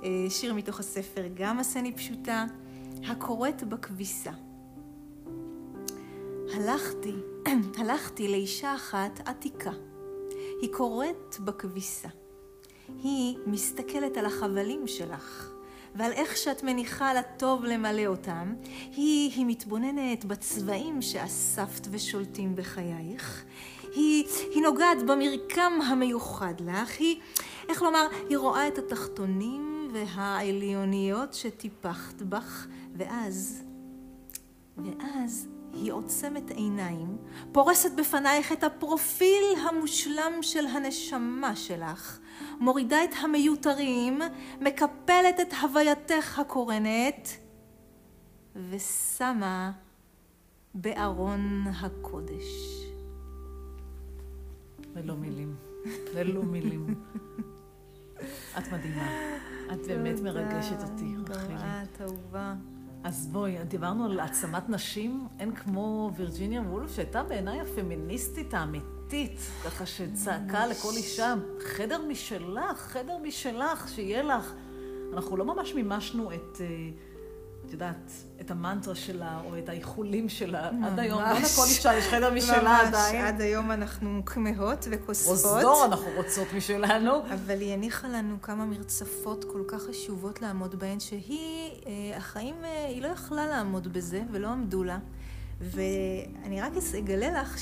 [0.05, 2.45] אה, שיר מתוך הספר גם עשני פשוטה,
[3.09, 4.33] הקוראת בכביסה.
[6.55, 7.13] הלכתי,
[7.81, 9.73] הלכתי לאישה אחת עתיקה.
[10.61, 12.09] היא קוראת בכביסה.
[13.03, 15.53] היא מסתכלת על החבלים שלך,
[15.95, 18.55] ועל איך שאת מניחה לטוב למלא אותם.
[18.93, 23.45] היא, היא מתבוננת בצבעים שאספת ושולטים בחייך.
[23.95, 26.99] היא, היא נוגעת במרקם המיוחד לך.
[26.99, 27.21] היא,
[27.69, 33.65] איך לומר, היא רואה את התחתונים והעליוניות שטיפחת בך, ואז
[34.85, 37.17] ואז היא עוצמת עיניים,
[37.53, 42.19] פורסת בפנייך את הפרופיל המושלם של הנשמה שלך,
[42.61, 44.21] מורידה את המיותרים,
[44.61, 47.29] מקפלת את הווייתך הקורנת,
[48.71, 49.73] ושמה
[50.75, 52.45] בארון הקודש.
[54.97, 55.57] ללא מילים.
[56.15, 56.95] ללא מילים.
[58.59, 59.37] את מדהימה.
[59.73, 61.55] את באמת מרגשת אותי, רחלי.
[61.55, 62.55] את אהובה.
[63.05, 69.87] אז בואי, דיברנו על העצמת נשים, אין כמו וירג'יניה וולף, שהייתה בעיניי הפמיניסטית האמיתית, ככה
[69.87, 74.55] שצעקה לכל אישה, חדר משלך, חדר משלך, שיהיה לך.
[75.13, 76.67] אנחנו לא ממש מימשנו את, אה,
[77.69, 81.21] את יודעת, את המנטרה שלה, או את האיחולים שלה עד היום.
[81.23, 83.25] לא לכל אישה יש חדר משלה ממש, עדיין.
[83.25, 85.39] עד היום אנחנו כמהות וכוספות.
[85.39, 87.13] פרוזדור אנחנו רוצות משלנו.
[87.35, 92.87] אבל היא הניחה לנו כמה מרצפות כל כך חשובות לעמוד בהן, שהיא, אה, החיים, אה,
[92.87, 94.99] היא לא יכלה לעמוד בזה, ולא עמדו לה.
[95.61, 97.59] ואני רק אגלה לך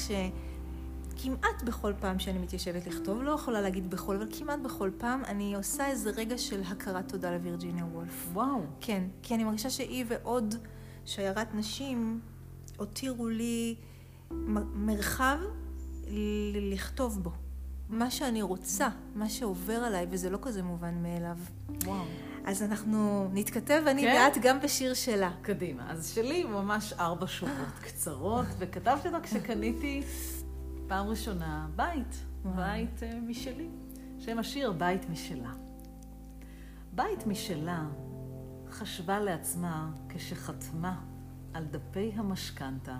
[1.16, 5.55] שכמעט בכל פעם שאני מתיישבת לכתוב, לא יכולה להגיד בכל, אבל כמעט בכל פעם, אני
[5.55, 8.26] עושה איזה רגע של הכרת תודה לווירג'יניה וולף.
[8.33, 8.61] וואו.
[8.81, 10.55] כן, כי אני מרגישה שהיא ועוד
[11.05, 12.20] שיירת נשים
[12.76, 13.74] הותירו לי
[14.74, 15.38] מרחב
[16.09, 17.31] ל- לכתוב בו.
[17.88, 21.37] מה שאני רוצה, מה שעובר עליי, וזה לא כזה מובן מאליו.
[21.85, 22.05] וואו.
[22.44, 24.31] אז אנחנו נתכתב, אני כן?
[24.35, 25.31] ואת, גם בשיר שלה.
[25.42, 25.90] קדימה.
[25.90, 30.02] אז שלי ממש ארבע שורות קצרות, וכתבתי אותה כשקניתי
[30.88, 32.25] פעם ראשונה בית.
[32.44, 33.68] בית אה, משלי.
[34.18, 35.53] שם השיר בית משלה.
[36.92, 37.87] בית משלה
[38.70, 41.01] חשבה לעצמה כשחתמה
[41.55, 42.96] על דפי המשכנתה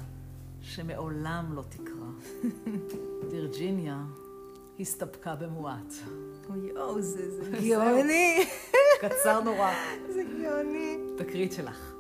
[0.61, 2.11] שמעולם לא תקרא.
[3.31, 4.05] וירג'יניה
[4.81, 5.92] הסתפקה במועט.
[6.55, 8.46] יואו, זה זה גאוני.
[9.01, 9.72] קצר נורא.
[10.14, 10.99] זה גאוני.
[11.18, 11.95] תקריא את שלך.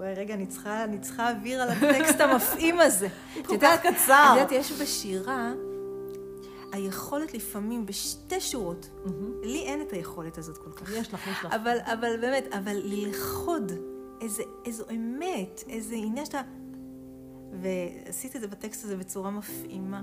[0.00, 3.08] רגע, אני צריכה, אני צריכה אוויר על הטקסט המפעים הזה.
[3.46, 4.32] כל כך קצר.
[4.32, 5.52] את יודעת, יש בשירה
[6.72, 8.90] היכולת לפעמים בשתי שורות,
[9.42, 10.90] לי אין את היכולת הזאת כל כך.
[10.90, 11.54] יש לך, יש לך.
[11.54, 13.72] אבל, אבל באמת, אבל ללכוד
[14.20, 16.42] איזה, איזו אמת, איזה עניין שאתה...
[17.62, 20.02] ועשית את זה בטקסט הזה בצורה מפעימה.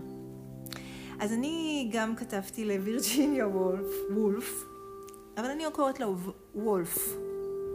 [1.20, 4.66] אז אני גם כתבתי לווירג'יניה וולף, וולף,
[5.38, 6.08] אבל אני קוראת לה
[6.56, 7.18] וולף.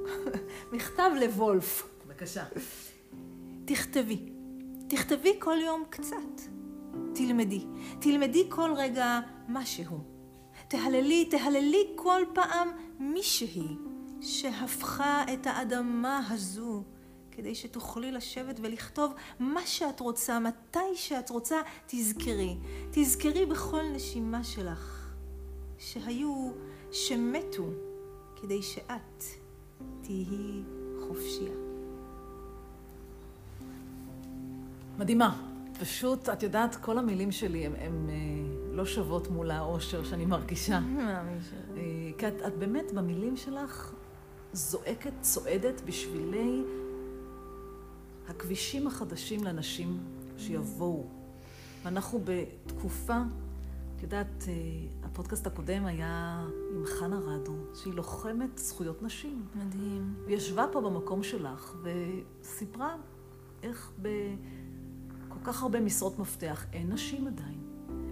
[0.72, 1.86] מכתב לוולף.
[2.20, 2.44] בבקשה.
[3.64, 4.26] תכתבי.
[4.88, 6.42] תכתבי כל יום קצת.
[7.14, 7.64] תלמדי.
[8.00, 9.98] תלמדי כל רגע משהו.
[10.68, 13.76] תהללי, תהללי כל פעם מישהי
[14.20, 16.82] שהפכה את האדמה הזו
[17.30, 22.56] כדי שתוכלי לשבת ולכתוב מה שאת רוצה, מתי שאת רוצה, תזכרי.
[22.90, 25.12] תזכרי בכל נשימה שלך
[25.78, 26.50] שהיו,
[26.92, 27.68] שמתו,
[28.36, 29.24] כדי שאת
[30.02, 30.62] תהיי
[31.08, 31.69] חופשייה.
[35.00, 35.36] מדהימה.
[35.80, 38.14] פשוט, את יודעת, כל המילים שלי הן אה,
[38.70, 40.80] לא שוות מול האושר שאני מרגישה.
[40.98, 41.22] אה,
[42.18, 43.92] כי את, את באמת במילים שלך
[44.52, 46.62] זועקת, צועדת בשבילי
[48.28, 49.98] הכבישים החדשים לנשים
[50.38, 51.06] שיבואו.
[51.82, 53.18] ואנחנו בתקופה,
[53.96, 54.54] את יודעת, אה,
[55.02, 59.44] הפודקאסט הקודם היה עם חנה רדו, שהיא לוחמת זכויות נשים.
[59.54, 60.14] מדהים.
[60.24, 62.96] והיא ישבה פה במקום שלך וסיפרה
[63.62, 63.92] איך
[65.30, 67.60] בכל כך הרבה משרות מפתח אין נשים עדיין.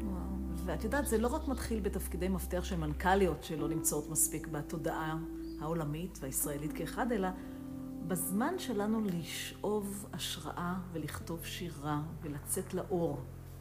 [0.03, 0.67] וואו.
[0.67, 5.19] ואת יודעת, זה לא רק מתחיל בתפקידי מפתח של מנכ"ליות שלא נמצאות מספיק בתודעה
[5.61, 7.29] העולמית והישראלית כאחד, אלא
[8.07, 13.21] בזמן שלנו לשאוב השראה ולכתוב שירה ולצאת לאור.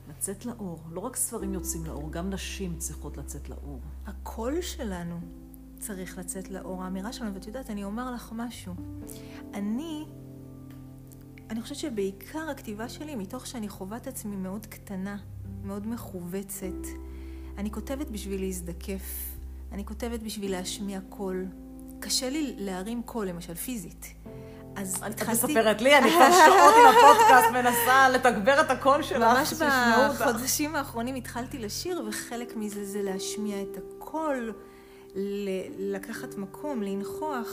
[0.10, 0.80] לצאת לאור.
[0.92, 3.80] לא רק ספרים יוצאים לאור, גם נשים צריכות לצאת לאור.
[4.06, 5.20] הקול שלנו
[5.80, 8.74] צריך לצאת לאור, האמירה שלנו, ואת יודעת, אני אומר לך משהו.
[9.54, 10.06] אני,
[11.50, 15.18] אני חושבת שבעיקר הכתיבה שלי, מתוך שאני חווה את עצמי מאוד קטנה,
[15.64, 16.88] מאוד מכווצת,
[17.58, 19.36] אני כותבת בשביל להזדקף,
[19.72, 21.46] אני כותבת בשביל להשמיע קול.
[22.00, 24.14] קשה לי להרים קול, למשל פיזית.
[24.76, 25.32] אז את התחלתי...
[25.32, 29.54] מספרת לי, אני כבר שעות עם הפודקאסט מנסה לתגבר את הקול שלך, ממש.
[30.22, 34.54] בחודשים האחרונים התחלתי לשיר, וחלק מזה זה להשמיע את הקול,
[35.80, 37.48] לקחת מקום, לנכוח.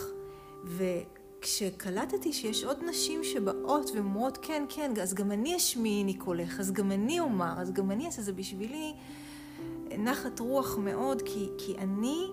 [1.44, 6.92] וכשקלטתי שיש עוד נשים שבאות ואומרות, כן, כן, אז גם אני אשמיעי קולך, אז גם
[6.92, 8.94] אני אומר, אז גם אני אעשה זה בשבילי
[9.98, 12.26] נחת רוח מאוד, כי, כי אני,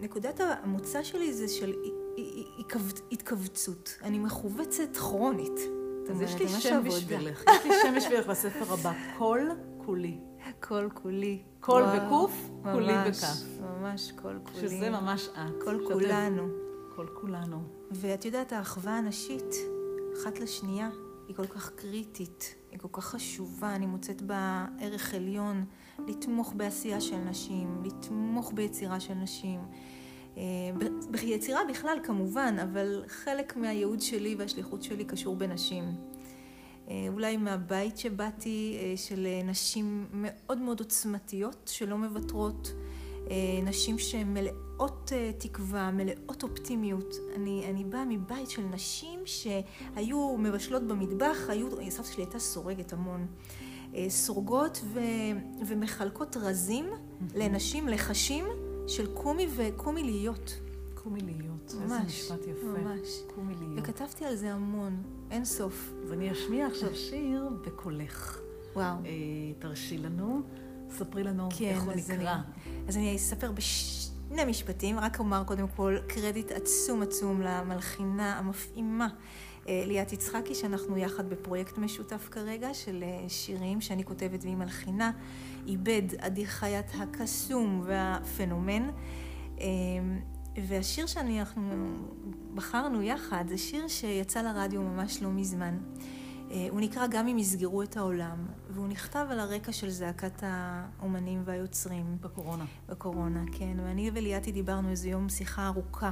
[0.00, 1.72] נקודת המוצא שלי זה של
[3.10, 3.98] התכווצות.
[4.02, 5.60] אני מכווצת כרונית.
[6.10, 6.82] אז יש לי שם.
[6.84, 9.40] בשבילך, יש לי שם בשבילך בספר הבא, כל
[9.78, 10.18] כולי.
[10.60, 11.42] כל כולי.
[11.68, 13.60] וואו, בקוף, כולי בכף.
[13.60, 14.68] ממש כל כולי.
[14.68, 15.62] שזה ממש את.
[15.64, 16.48] כל כולנו.
[16.96, 17.81] כל כולנו.
[17.94, 19.54] ואת יודעת, האחווה הנשית,
[20.22, 20.90] אחת לשנייה,
[21.28, 25.64] היא כל כך קריטית, היא כל כך חשובה, אני מוצאת בה ערך עליון,
[26.08, 29.60] לתמוך בעשייה של נשים, לתמוך ביצירה של נשים.
[30.36, 30.42] אה,
[31.10, 35.84] ביצירה בכלל כמובן, אבל חלק מהייעוד שלי והשליחות שלי קשור בנשים.
[36.88, 42.72] אה, אולי מהבית שבאתי, אה, של נשים מאוד מאוד עוצמתיות, שלא מוותרות,
[43.62, 44.71] נשים שהן מלאות
[45.12, 47.14] אה, תקווה, מלאות אופטימיות.
[47.36, 53.26] אני, אני באה מבית של נשים שהיו מבשלות במטבח, היו, סבתא שלי הייתה סורגת המון.
[53.94, 55.00] אה, סורגות ו,
[55.66, 56.86] ומחלקות רזים
[57.34, 58.44] לנשים, לחשים
[58.86, 60.54] של קומי וקומי להיות.
[60.94, 61.74] קומי להיות.
[61.82, 62.66] איזה ממש, משפט יפה.
[62.66, 63.08] ממש.
[63.34, 63.78] קומי להיות.
[63.78, 65.92] וכתבתי על זה המון, אין סוף.
[66.04, 68.40] אז אני אשמיע עכשיו שיר בקולך.
[68.76, 68.84] וואו.
[69.04, 69.10] אה,
[69.58, 70.42] תרשי לנו,
[70.90, 72.36] ספרי לנו כן, איך הוא אז אני- נקרא.
[72.88, 73.52] אז אני אספר
[74.32, 79.08] בשני משפטים, רק אומר קודם כל קרדיט עצום עצום למלחינה המפעימה
[79.68, 85.10] אה, ליאת יצחקי, שאנחנו יחד בפרויקט משותף כרגע של אה, שירים שאני כותבת והיא מלחינה.
[85.66, 88.90] איבד עדי חיית הקסום והפנומן.
[89.60, 89.66] אה,
[90.68, 91.94] והשיר שאנחנו
[92.54, 95.78] בחרנו יחד זה שיר שיצא לרדיו ממש לא מזמן.
[96.52, 101.42] אה, הוא נקרא גם אם יסגרו את העולם, והוא נכתב על הרקע של זעקת האומנים
[101.44, 102.64] והיוצרים בקורונה.
[102.88, 103.76] בקורונה, כן.
[103.84, 106.10] ואני וליאתי דיברנו איזה יום שיחה ארוכה.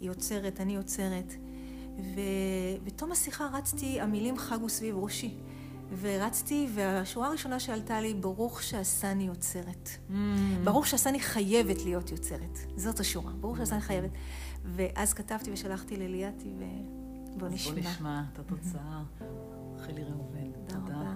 [0.00, 1.34] היא עוצרת, אני עוצרת.
[1.96, 5.34] ובתום השיחה רצתי, המילים חגו סביב ראשי.
[6.00, 9.88] ורצתי, והשורה הראשונה שעלתה לי, ברוך שעשני יוצרת.
[10.10, 10.12] Mm.
[10.64, 12.58] ברוך שעשני חייבת להיות יוצרת.
[12.76, 14.10] זאת השורה, ברוך שעשני חייבת.
[14.64, 16.52] ואז כתבתי ושלחתי לליאתי,
[17.34, 17.74] ובוא נשמע.
[17.74, 19.02] בוא נשמע את התוצאה.
[19.84, 20.52] רחלי ראובן.
[20.68, 21.14] תודה רבה.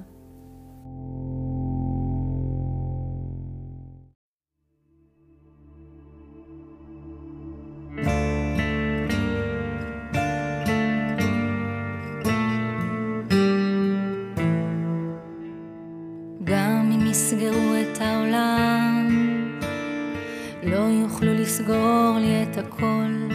[21.48, 23.28] לסגור לי את הכל.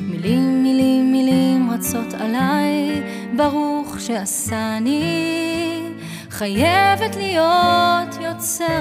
[0.00, 3.02] מילים, מילים, מילים רצות עליי,
[3.36, 3.75] ברוך
[4.06, 5.82] שעשני,
[6.30, 8.76] חייבת להיות יוצרת.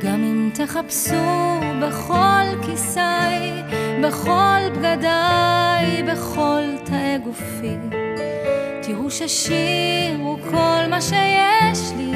[0.00, 3.50] גם אם תחפשו בכל כיסאי,
[4.02, 7.76] בכל בגדיי, בכל תאי גופי,
[8.82, 12.12] תראו ששיר הוא כל מה שיש לי.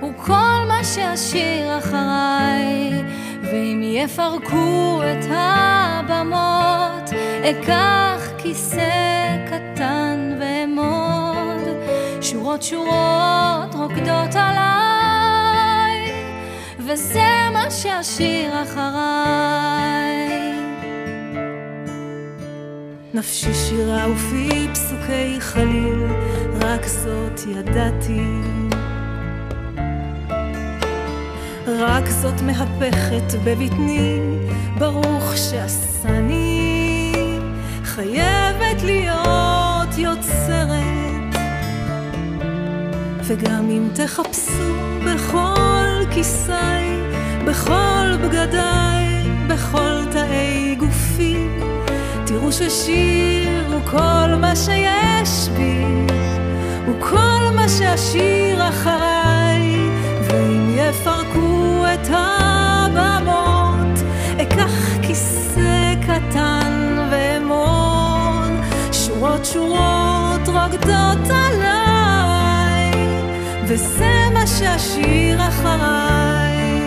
[0.00, 3.02] הוא כל מה שאשאיר אחריי,
[3.42, 7.10] ואם יפרקו את הבמות,
[7.44, 11.68] אקח כיסא קטן ואמוד,
[12.20, 16.12] שורות שורות רוקדות עליי,
[16.78, 20.42] וזה מה שאשאיר אחריי.
[23.14, 26.06] נפשי שירה ופי פסוקי חליל,
[26.60, 28.26] רק זאת ידעתי.
[31.66, 34.18] רק זאת מהפכת בבטני,
[34.78, 36.41] ברוך שעשני,
[37.94, 41.36] חייבת להיות יוצרת.
[43.24, 44.74] וגם אם תחפשו
[45.06, 47.00] בכל כיסאי,
[47.46, 51.46] בכל בגדיי, בכל תאי גופי,
[52.26, 55.84] תראו ששיר הוא כל מה שיש בי,
[56.86, 59.90] הוא כל מה שאשיר אחריי,
[60.22, 62.41] ואם יפרקו את הבמות,
[69.44, 72.90] שורות שורות רוקדות עליי,
[73.64, 76.80] וזה מה שאשאיר אחריי.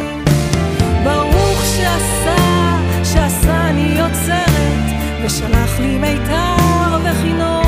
[1.03, 7.64] ברוך שעשה, שעשני יוצרת, ושלח לי מיתר וכינור.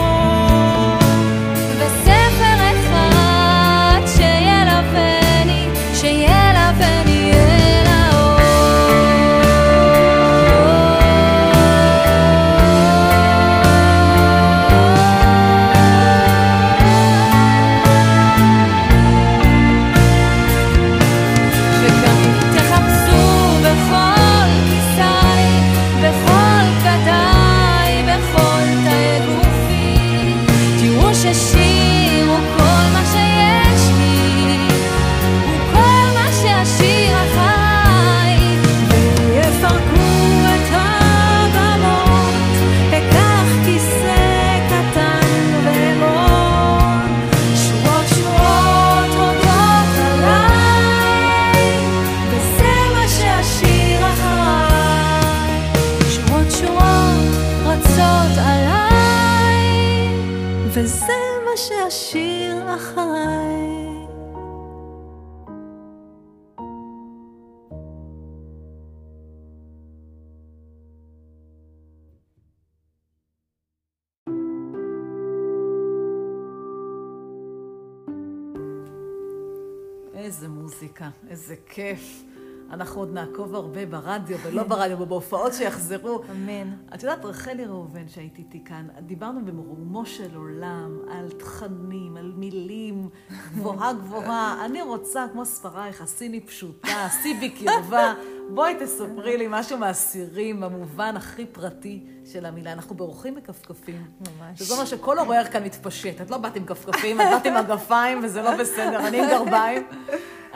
[81.37, 82.23] איזה כיף.
[82.71, 86.21] אנחנו עוד נעקוב הרבה ברדיו, ולא ברדיו, בהופעות שיחזרו.
[86.31, 86.75] אמן.
[86.95, 93.09] את יודעת, רחלי ראובן, שהייתי איתי כאן, דיברנו במרומו של עולם על תכנים, על מילים,
[93.53, 94.65] גבוהה גבוהה.
[94.65, 98.13] אני רוצה, כמו ספרייך, הסיני פשוטה, סיבי קרבה.
[98.49, 102.73] בואי תספרי לי משהו מהסירים, במובן הכי פרטי של המילה.
[102.73, 104.05] אנחנו בורחים בכפכפים.
[104.19, 104.61] ממש.
[104.61, 106.21] זה אומר שכל אורח כאן מתפשט.
[106.21, 109.83] את לא באת עם כפכפים, את באת עם מגפיים, וזה לא בסדר, אני עם גרביים.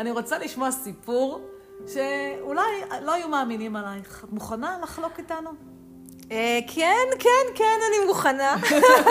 [0.01, 1.41] אני רוצה לשמוע סיפור
[1.87, 2.61] שאולי
[3.01, 4.23] לא היו מאמינים עלייך.
[4.23, 5.49] את מוכנה לחלוק איתנו?
[6.31, 8.55] אה, כן, כן, כן, אני מוכנה.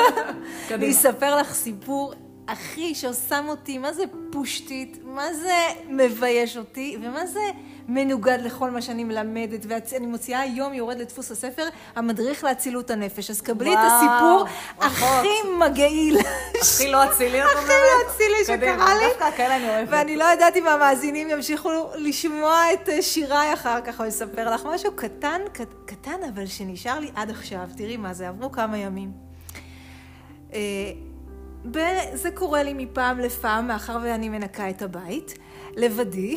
[0.74, 2.14] אני אספר לך סיפור
[2.48, 7.50] הכי ששם אותי, מה זה פושטית, מה זה מבייש אותי, ומה זה
[7.88, 13.30] מנוגד לכל מה שאני מלמדת, ואני מוציאה היום, יורד לדפוס הספר, המדריך לאצילות הנפש.
[13.30, 14.44] אז קבלי את הסיפור
[14.78, 16.18] הכי מגעיל.
[16.60, 19.04] הכי לא אצילי, הכי לא אצילי שקרה לי.
[19.08, 19.88] דווקא כאלה אני אוהבת.
[19.90, 24.66] ואני לא יודעת אם המאזינים ימשיכו לשמוע את אה, שיריי אחר כך, או לספר לך
[24.74, 25.40] משהו קטן,
[25.86, 27.68] קטן, אבל שנשאר לי עד עכשיו.
[27.76, 29.12] תראי מה זה, עברו כמה ימים.
[30.52, 30.92] אה,
[32.14, 35.34] זה קורה לי מפעם לפעם, מאחר ואני מנקה את הבית.
[35.76, 36.36] לבדי.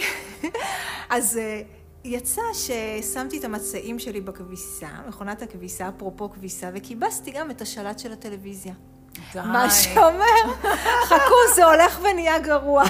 [1.09, 1.61] אז אה,
[2.03, 8.11] יצא ששמתי את המצעים שלי בכביסה, מכונת הכביסה, אפרופו כביסה, וכיבסתי גם את השלט של
[8.11, 8.73] הטלוויזיה.
[9.33, 9.39] די.
[9.39, 10.53] מה שאומר,
[11.05, 12.83] חכו, זה הולך ונהיה גרוע.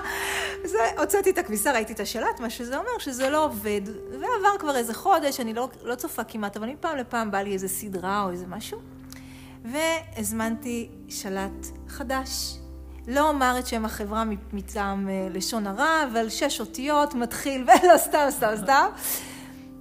[0.64, 3.80] זה, הוצאתי את הכביסה, ראיתי את השלט, מה שזה אומר שזה לא עובד.
[4.10, 7.68] ועבר כבר איזה חודש, אני לא, לא צופה כמעט, אבל מפעם לפעם בא לי איזה
[7.68, 8.80] סדרה או איזה משהו.
[9.64, 12.61] והזמנתי שלט חדש.
[13.08, 18.26] לא אומר את שם החברה מטעם אה, לשון הרע, אבל שש אותיות, מתחיל, ולא סתם,
[18.30, 18.86] סתם, סתם.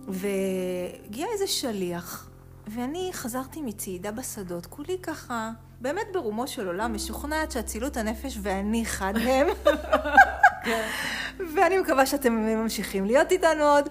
[0.07, 2.29] והגיע איזה שליח,
[2.67, 5.51] ואני חזרתי מצעידה בשדות, כולי ככה,
[5.81, 9.47] באמת ברומו של עולם, משוכנעת שאצילות הנפש ואני חד מהם.
[11.55, 13.89] ואני מקווה שאתם ממשיכים להיות איתנו עוד.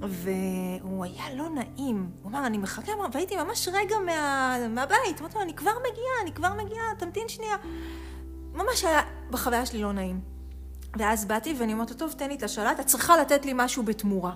[0.00, 2.10] והוא היה לא נעים.
[2.22, 4.56] הוא אמר, אני מחכה, והייתי ממש רגע מה...
[4.70, 5.20] מהבית.
[5.20, 7.56] אמרתי לו, אני כבר מגיעה, אני כבר מגיעה, תמתין שנייה.
[8.54, 10.20] ממש היה בחוויה שלי לא נעים.
[10.98, 13.82] ואז באתי ואני אומרת לו, טוב, תן לי את השלט, את צריכה לתת לי משהו
[13.82, 14.32] בתמורה.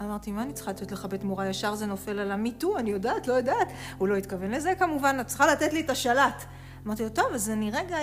[0.00, 1.48] אמרתי, מה אני צריכה לתת לך בתמורה?
[1.48, 3.68] ישר זה נופל על המיטו, אני יודעת, לא יודעת.
[3.98, 6.44] הוא לא התכוון לזה כמובן, את צריכה לתת לי את השלט.
[6.86, 7.96] אמרתי לו, טוב, אז אני רגע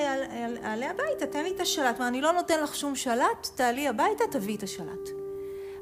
[0.63, 1.99] אעלה הביתה, תן לי את השלט.
[1.99, 5.09] מה, אני לא נותן לך שום שלט, תעלי הביתה, תביאי את השלט.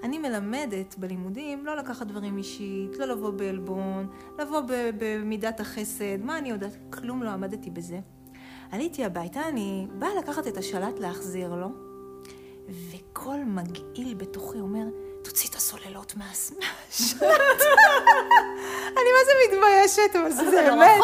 [0.03, 4.07] אני מלמדת בלימודים לא לקחת דברים אישית, לא לבוא בעלבון,
[4.39, 4.61] לבוא
[4.97, 6.77] במידת החסד, מה אני יודעת?
[6.89, 7.99] כלום לא עמדתי בזה.
[8.71, 11.67] עליתי הביתה, אני באה לקחת את השלט להחזיר לו,
[12.69, 14.83] וכל מגעיל בתוכי אומר,
[15.23, 17.21] תוציא את הסוללות מהשלט.
[18.97, 21.01] אני מה זה מתביישת, אבל זה באמת.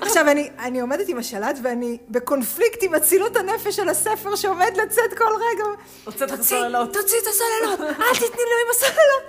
[0.00, 5.18] עכשיו, אני, אני עומדת עם השלט ואני בקונפליקט עם אצילות הנפש של הספר שעומד לצאת
[5.18, 5.64] כל רגע.
[6.04, 6.92] הוצאת את הסוללות.
[6.92, 9.22] תוציא את הסוללות, אל תתני לו עם הסוללות.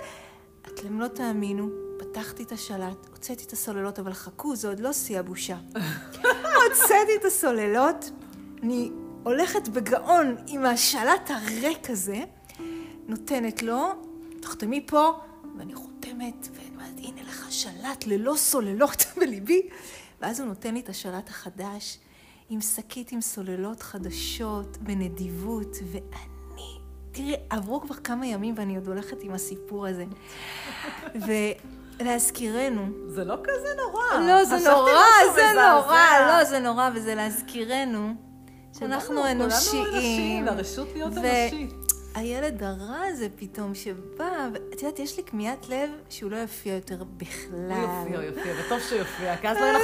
[0.66, 1.68] אתם לא תאמינו,
[1.98, 5.56] פתחתי את השלט, הוצאתי את הסוללות, אבל חכו, זה עוד לא שיא הבושה.
[6.64, 8.10] הוצאתי את הסוללות,
[8.62, 8.90] אני
[9.22, 12.20] הולכת בגאון עם השלט הריק הזה,
[13.06, 13.92] נותנת לו,
[14.40, 15.10] תחתמי פה,
[15.58, 19.62] ואני חותמת, ואני אומרת, הנה לך שלט ללא סוללות בליבי.
[20.20, 21.98] ואז הוא נותן לי את השלט החדש,
[22.50, 26.78] עם שקית עם סוללות חדשות, בנדיבות, ואני,
[27.12, 30.04] תראי, עברו כבר כמה ימים ואני עוד הולכת עם הסיפור הזה.
[31.98, 32.86] ולהזכירנו.
[33.06, 34.26] זה לא כזה נורא.
[34.26, 34.92] לא, זה נורא,
[35.34, 38.14] זה נורא, לא, זה נורא, וזה להזכירנו.
[38.78, 39.84] שאנחנו אנושיים.
[39.84, 41.88] כולנו אנשים, לרשות להיות אנושית.
[42.14, 47.04] הילד הרע הזה פתאום שבא, ואת יודעת, יש לי כמיהת לב שהוא לא יופיע יותר
[47.16, 47.70] בכלל.
[47.70, 49.82] הוא יופיע, הוא יופיע, וטוב שיופיע, כי אז לא יהיה לך,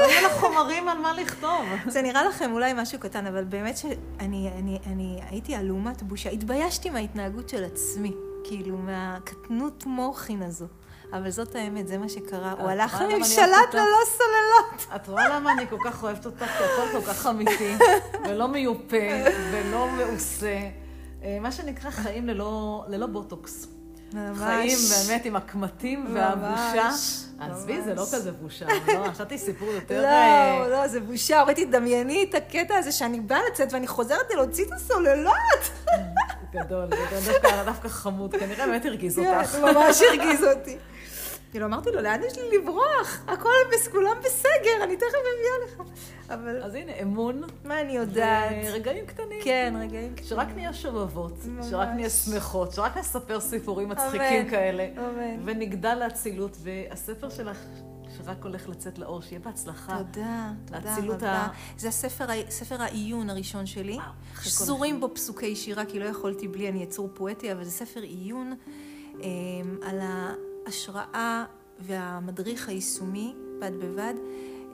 [0.00, 1.64] לא יהיה לך חומרים על מה לכתוב.
[1.94, 6.30] זה נראה לכם אולי משהו קטן, אבל באמת שאני אני, אני הייתי עלומת בושה.
[6.30, 8.12] התביישתי מההתנהגות של עצמי,
[8.44, 10.66] כאילו, מהקטנות מוחין הזו.
[11.12, 12.54] אבל זאת האמת, זה מה שקרה.
[12.58, 14.96] הוא הלך עם שלט ללא סוללות.
[14.96, 16.44] את רואה למה אני כל כך אוהבת אותך?
[16.44, 17.74] כי הכל כל כך אמיתי,
[18.28, 18.96] ולא מיופה,
[19.52, 20.58] ולא מעושה.
[21.22, 23.66] אה, מה שנקרא חיים ללא, ללא בוטוקס.
[24.12, 24.38] ממש.
[24.38, 26.90] חיים באמת עם הקמטים והבושה.
[27.40, 28.66] עזבי, זה לא כזה בושה.
[28.94, 30.02] לא, חשבתי סיפור יותר...
[30.02, 31.42] לא, אה, לא, זה בושה.
[31.42, 35.34] אמרתי, דמייני את הקטע הזה שאני באה לצאת ואני חוזרת להוציא את הסוללות.
[36.52, 38.34] גדול, גדול, דווקא חמוד.
[38.34, 39.54] כנראה באמת הרגיז כן, אותך.
[39.54, 40.76] ממש הרגיז אותי.
[41.50, 43.24] כאילו, אמרתי לו, לאן יש לי לברוח?
[43.26, 43.48] הכל,
[43.90, 45.92] כולם בסגר, אני תכף מביאה לך.
[46.28, 46.62] אבל...
[46.62, 47.42] אז הנה, אמון.
[47.64, 48.52] מה אני יודעת?
[48.72, 49.40] רגעים קטנים.
[49.42, 50.28] כן, רגעים קטנים.
[50.28, 51.38] שרק נהיה שובבות,
[51.70, 54.88] שרק נהיה שמחות, שרק נספר סיפורים מצחיקים כאלה.
[54.98, 55.40] אמן.
[55.44, 57.58] ונגדל לאצילות, והספר שלך...
[58.16, 59.98] שרק הולך לצאת לאור, שיהיה בהצלחה.
[59.98, 61.30] תודה, תודה רבה.
[61.30, 61.48] ה...
[61.78, 63.98] זה הספר, ספר העיון הראשון שלי.
[64.42, 68.54] שזורים בו פסוקי שירה, כי לא יכולתי בלי, אני יצור פואטי, אבל זה ספר עיון
[69.22, 69.28] אה,
[69.82, 70.32] על ה...
[70.70, 71.44] ההשראה
[71.78, 74.14] והמדריך היישומי, בד בבד,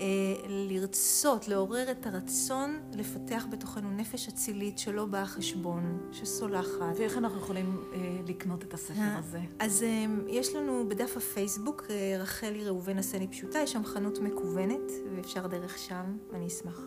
[0.00, 0.04] אה,
[0.48, 6.94] לרצות, לעורר את הרצון לפתח בתוכנו נפש אצילית שלא באה חשבון, שסולחת.
[6.98, 9.40] ואיך אנחנו יכולים אה, לקנות את הספר אה, הזה?
[9.58, 14.90] אז אה, יש לנו בדף הפייסבוק, אה, רחלי ראובן הסני פשוטה, יש שם חנות מקוונת,
[15.16, 16.80] ואפשר דרך שם, אני אשמח.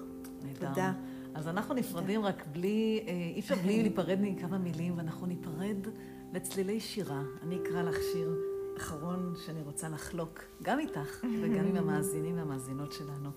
[0.44, 0.68] נהדר.
[0.68, 0.94] תודה.
[1.34, 5.88] אז אנחנו נפרדים רק בלי, אה, אי אפשר בלי להיפרד מכמה מילים, ואנחנו ניפרד
[6.34, 7.22] לצלילי שירה.
[7.44, 8.49] אני אקרא לך שיר.
[8.80, 13.30] אחרון שאני רוצה לחלוק, גם איתך וגם עם המאזינים והמאזינות שלנו.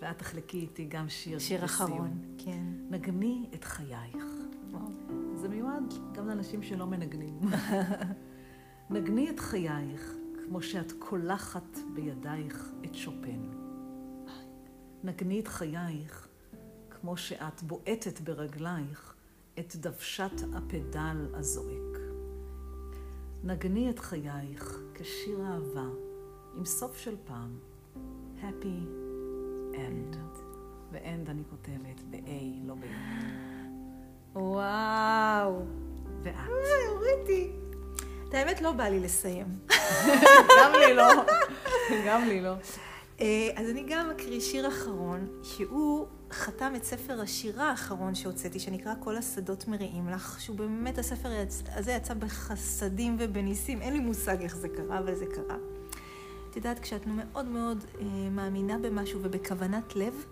[0.00, 2.62] ואת תחלקי איתי גם שיר שיר אחרון, כן.
[2.90, 4.24] נגני את חייך.
[5.34, 7.40] זה מיועד גם לאנשים שלא מנגנים.
[8.90, 10.14] נגני את חייך
[10.44, 13.48] כמו שאת קולחת בידייך את שופן.
[15.04, 16.28] נגני את חייך
[16.90, 19.14] כמו שאת בועטת ברגלייך
[19.58, 22.11] את דוושת הפדל הזועק.
[23.44, 25.86] נגני את חייך כשיר אהבה,
[26.56, 27.58] עם סוף של פעם,
[28.40, 28.86] happy
[29.72, 30.16] end.
[30.92, 34.38] ו-end אני כותבת ב-A, לא ב-A.
[34.38, 35.62] וואו.
[36.22, 36.34] ואת.
[36.48, 37.50] אוי, הוריתי.
[38.28, 39.46] את האמת לא בא לי לסיים.
[40.60, 41.12] גם לי לא.
[42.06, 42.54] גם לי לא.
[43.20, 48.94] אה, אז אני גם אקריא שיר אחרון, שהוא חתם את ספר השירה האחרון שהוצאתי, שנקרא
[49.00, 51.28] כל השדות מריעים לך, שהוא באמת, הספר
[51.74, 55.56] הזה יצא בחסדים ובניסים, אין לי מושג איך זה קרה, אבל זה קרה.
[56.50, 60.24] את יודעת, כשאת מאוד מאוד אה, מאמינה במשהו ובכוונת לב,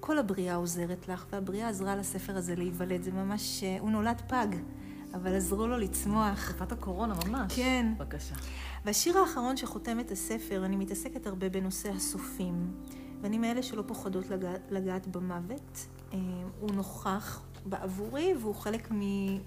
[0.00, 3.02] כל הבריאה עוזרת לך, והבריאה עזרה לספר הזה להיוולד.
[3.02, 4.46] זה ממש, אה, הוא נולד פג,
[5.14, 6.50] אבל עזרו לו לצמוח.
[6.50, 7.52] תקופת הקורונה ממש.
[7.56, 7.86] כן.
[7.98, 8.34] בבקשה.
[8.84, 12.72] והשיר האחרון שחותם את הספר, אני מתעסקת הרבה בנושא הסופים,
[13.24, 15.86] ואני מאלה שלא פוחדות לגעת, לגעת במוות.
[16.12, 16.18] אה,
[16.60, 18.88] הוא נוכח בעבורי והוא חלק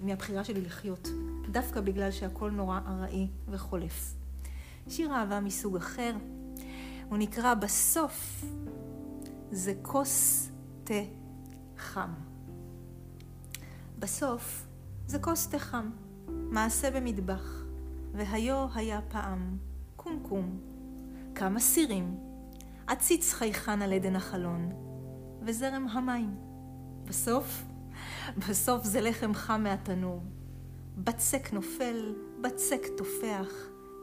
[0.02, 1.08] מהבחירה שלי לחיות,
[1.50, 4.14] דווקא בגלל שהכל נורא ארעי וחולף.
[4.88, 6.12] שיר אהבה מסוג אחר,
[7.08, 8.44] הוא נקרא בסוף
[9.50, 10.48] זה כוס
[10.84, 11.02] תה
[11.76, 12.10] חם.
[13.98, 14.66] בסוף
[15.06, 15.90] זה כוס תה חם,
[16.28, 17.62] מעשה במטבח,
[18.12, 19.56] והיו היה פעם
[19.96, 20.58] קומקום,
[21.34, 22.27] כמה סירים,
[22.88, 24.72] עציץ חייכן על עדן החלון,
[25.42, 26.34] וזרם המים.
[27.04, 27.64] בסוף,
[28.48, 30.22] בסוף זה לחם חם מהתנור.
[30.96, 33.48] בצק נופל, בצק תופח,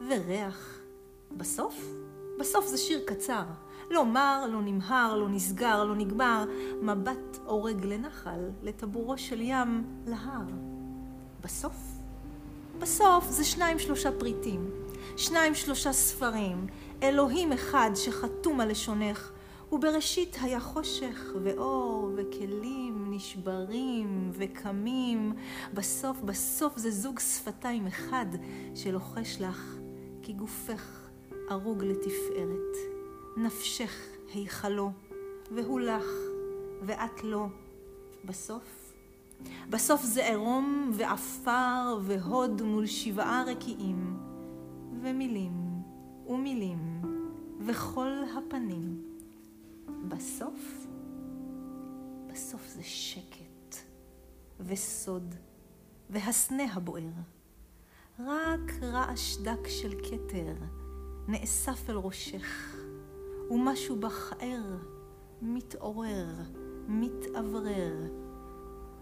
[0.08, 0.78] וריח.
[1.36, 1.74] בסוף,
[2.38, 3.44] בסוף זה שיר קצר.
[3.90, 6.44] לא מר, לא נמהר, לא נסגר, לא נגמר,
[6.82, 10.46] מבט אורג לנחל, לטבורו של ים, להר.
[11.40, 11.76] בסוף,
[12.78, 14.70] בסוף זה שניים שלושה פריטים,
[15.16, 16.66] שניים שלושה ספרים,
[17.02, 19.32] אלוהים אחד שחתום על לשונך,
[19.72, 25.32] ובראשית היה חושך ואור וכלים נשברים וקמים.
[25.74, 28.26] בסוף, בסוף זה זוג שפתיים אחד
[28.74, 29.76] שלוחש לך
[30.22, 31.08] כי גופך
[31.50, 32.76] ארוג לתפארת.
[33.36, 34.90] נפשך היכלו,
[35.50, 36.06] והוא לך,
[36.82, 37.46] ואת לא.
[38.24, 38.92] בסוף?
[39.70, 44.16] בסוף זה עירום ועפר והוד מול שבעה רקיעים,
[45.02, 45.65] ומילים
[46.28, 47.02] ומילים,
[47.66, 49.02] וכל הפנים.
[50.08, 50.86] בסוף?
[52.26, 53.76] בסוף זה שקט,
[54.60, 55.34] וסוד,
[56.10, 57.12] והסנה הבוער.
[58.18, 60.54] רק רעש דק של כתר
[61.28, 62.76] נאסף אל ראשך,
[63.50, 64.76] ומשהו בכער
[65.42, 66.28] מתעורר,
[66.88, 67.94] מתאוורר,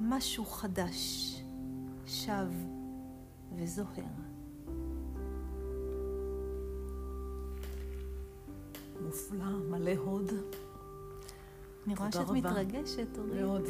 [0.00, 1.34] משהו חדש,
[2.06, 2.48] שב
[3.52, 4.33] וזוהר.
[9.14, 10.32] מופלא, מלא הוד.
[11.86, 13.34] אני רואה שאת מתרגשת, אורית.
[13.34, 13.62] מאוד,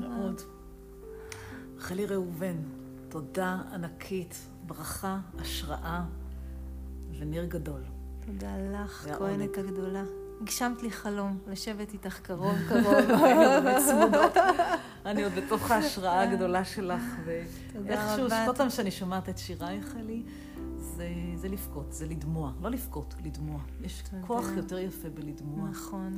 [0.00, 0.40] מאוד.
[1.76, 2.56] רחלי ראובן,
[3.08, 4.34] תודה ענקית,
[4.66, 6.04] ברכה, השראה
[7.18, 7.80] וניר גדול.
[8.26, 10.04] תודה לך, כהנת הגדולה.
[10.40, 12.96] הגשמת לי חלום, לשבת איתך קרוב קרוב.
[15.06, 20.22] אני עוד בתוך ההשראה הגדולה שלך, ואיכשהו, כל פעם שאני שומעת את שירייך, אלי,
[20.96, 22.52] זה, זה לבכות, זה לדמוע.
[22.60, 23.60] לא לבכות, לדמוע.
[23.80, 24.26] יש תודה.
[24.26, 25.68] כוח יותר יפה בלדמוע.
[25.68, 26.16] נכון.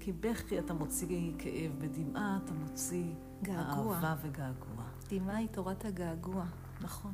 [0.00, 3.04] כי בכי אתה מוציא כאב, בדמעה אתה מוציא
[3.42, 3.96] געגוע.
[3.96, 4.84] אהבה וגעגוע.
[5.10, 6.44] דמעה היא תורת הגעגוע.
[6.80, 7.12] נכון.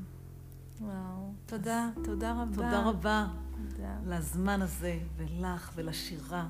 [0.81, 1.33] וואו.
[1.47, 2.55] תודה, תודה רבה.
[2.55, 3.29] תודה רבה.
[3.69, 3.97] תודה.
[4.07, 6.49] לזמן הזה, ולך, ולשירה.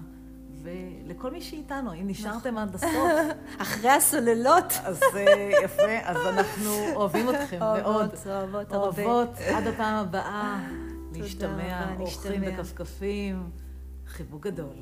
[0.63, 3.11] ולכל מי שאיתנו, אם נשארתם עד הסוף.
[3.59, 4.73] אחרי הסוללות.
[4.85, 5.01] אז
[5.65, 7.81] יפה, אז אנחנו אוהבים אתכם מאוד.
[7.85, 8.73] אוהבות, אוהבות.
[8.73, 10.61] אוהבות, עד הפעם הבאה,
[11.13, 13.51] להשתמע, אורחים וכפכפים.
[14.07, 14.75] חיבוק גדול.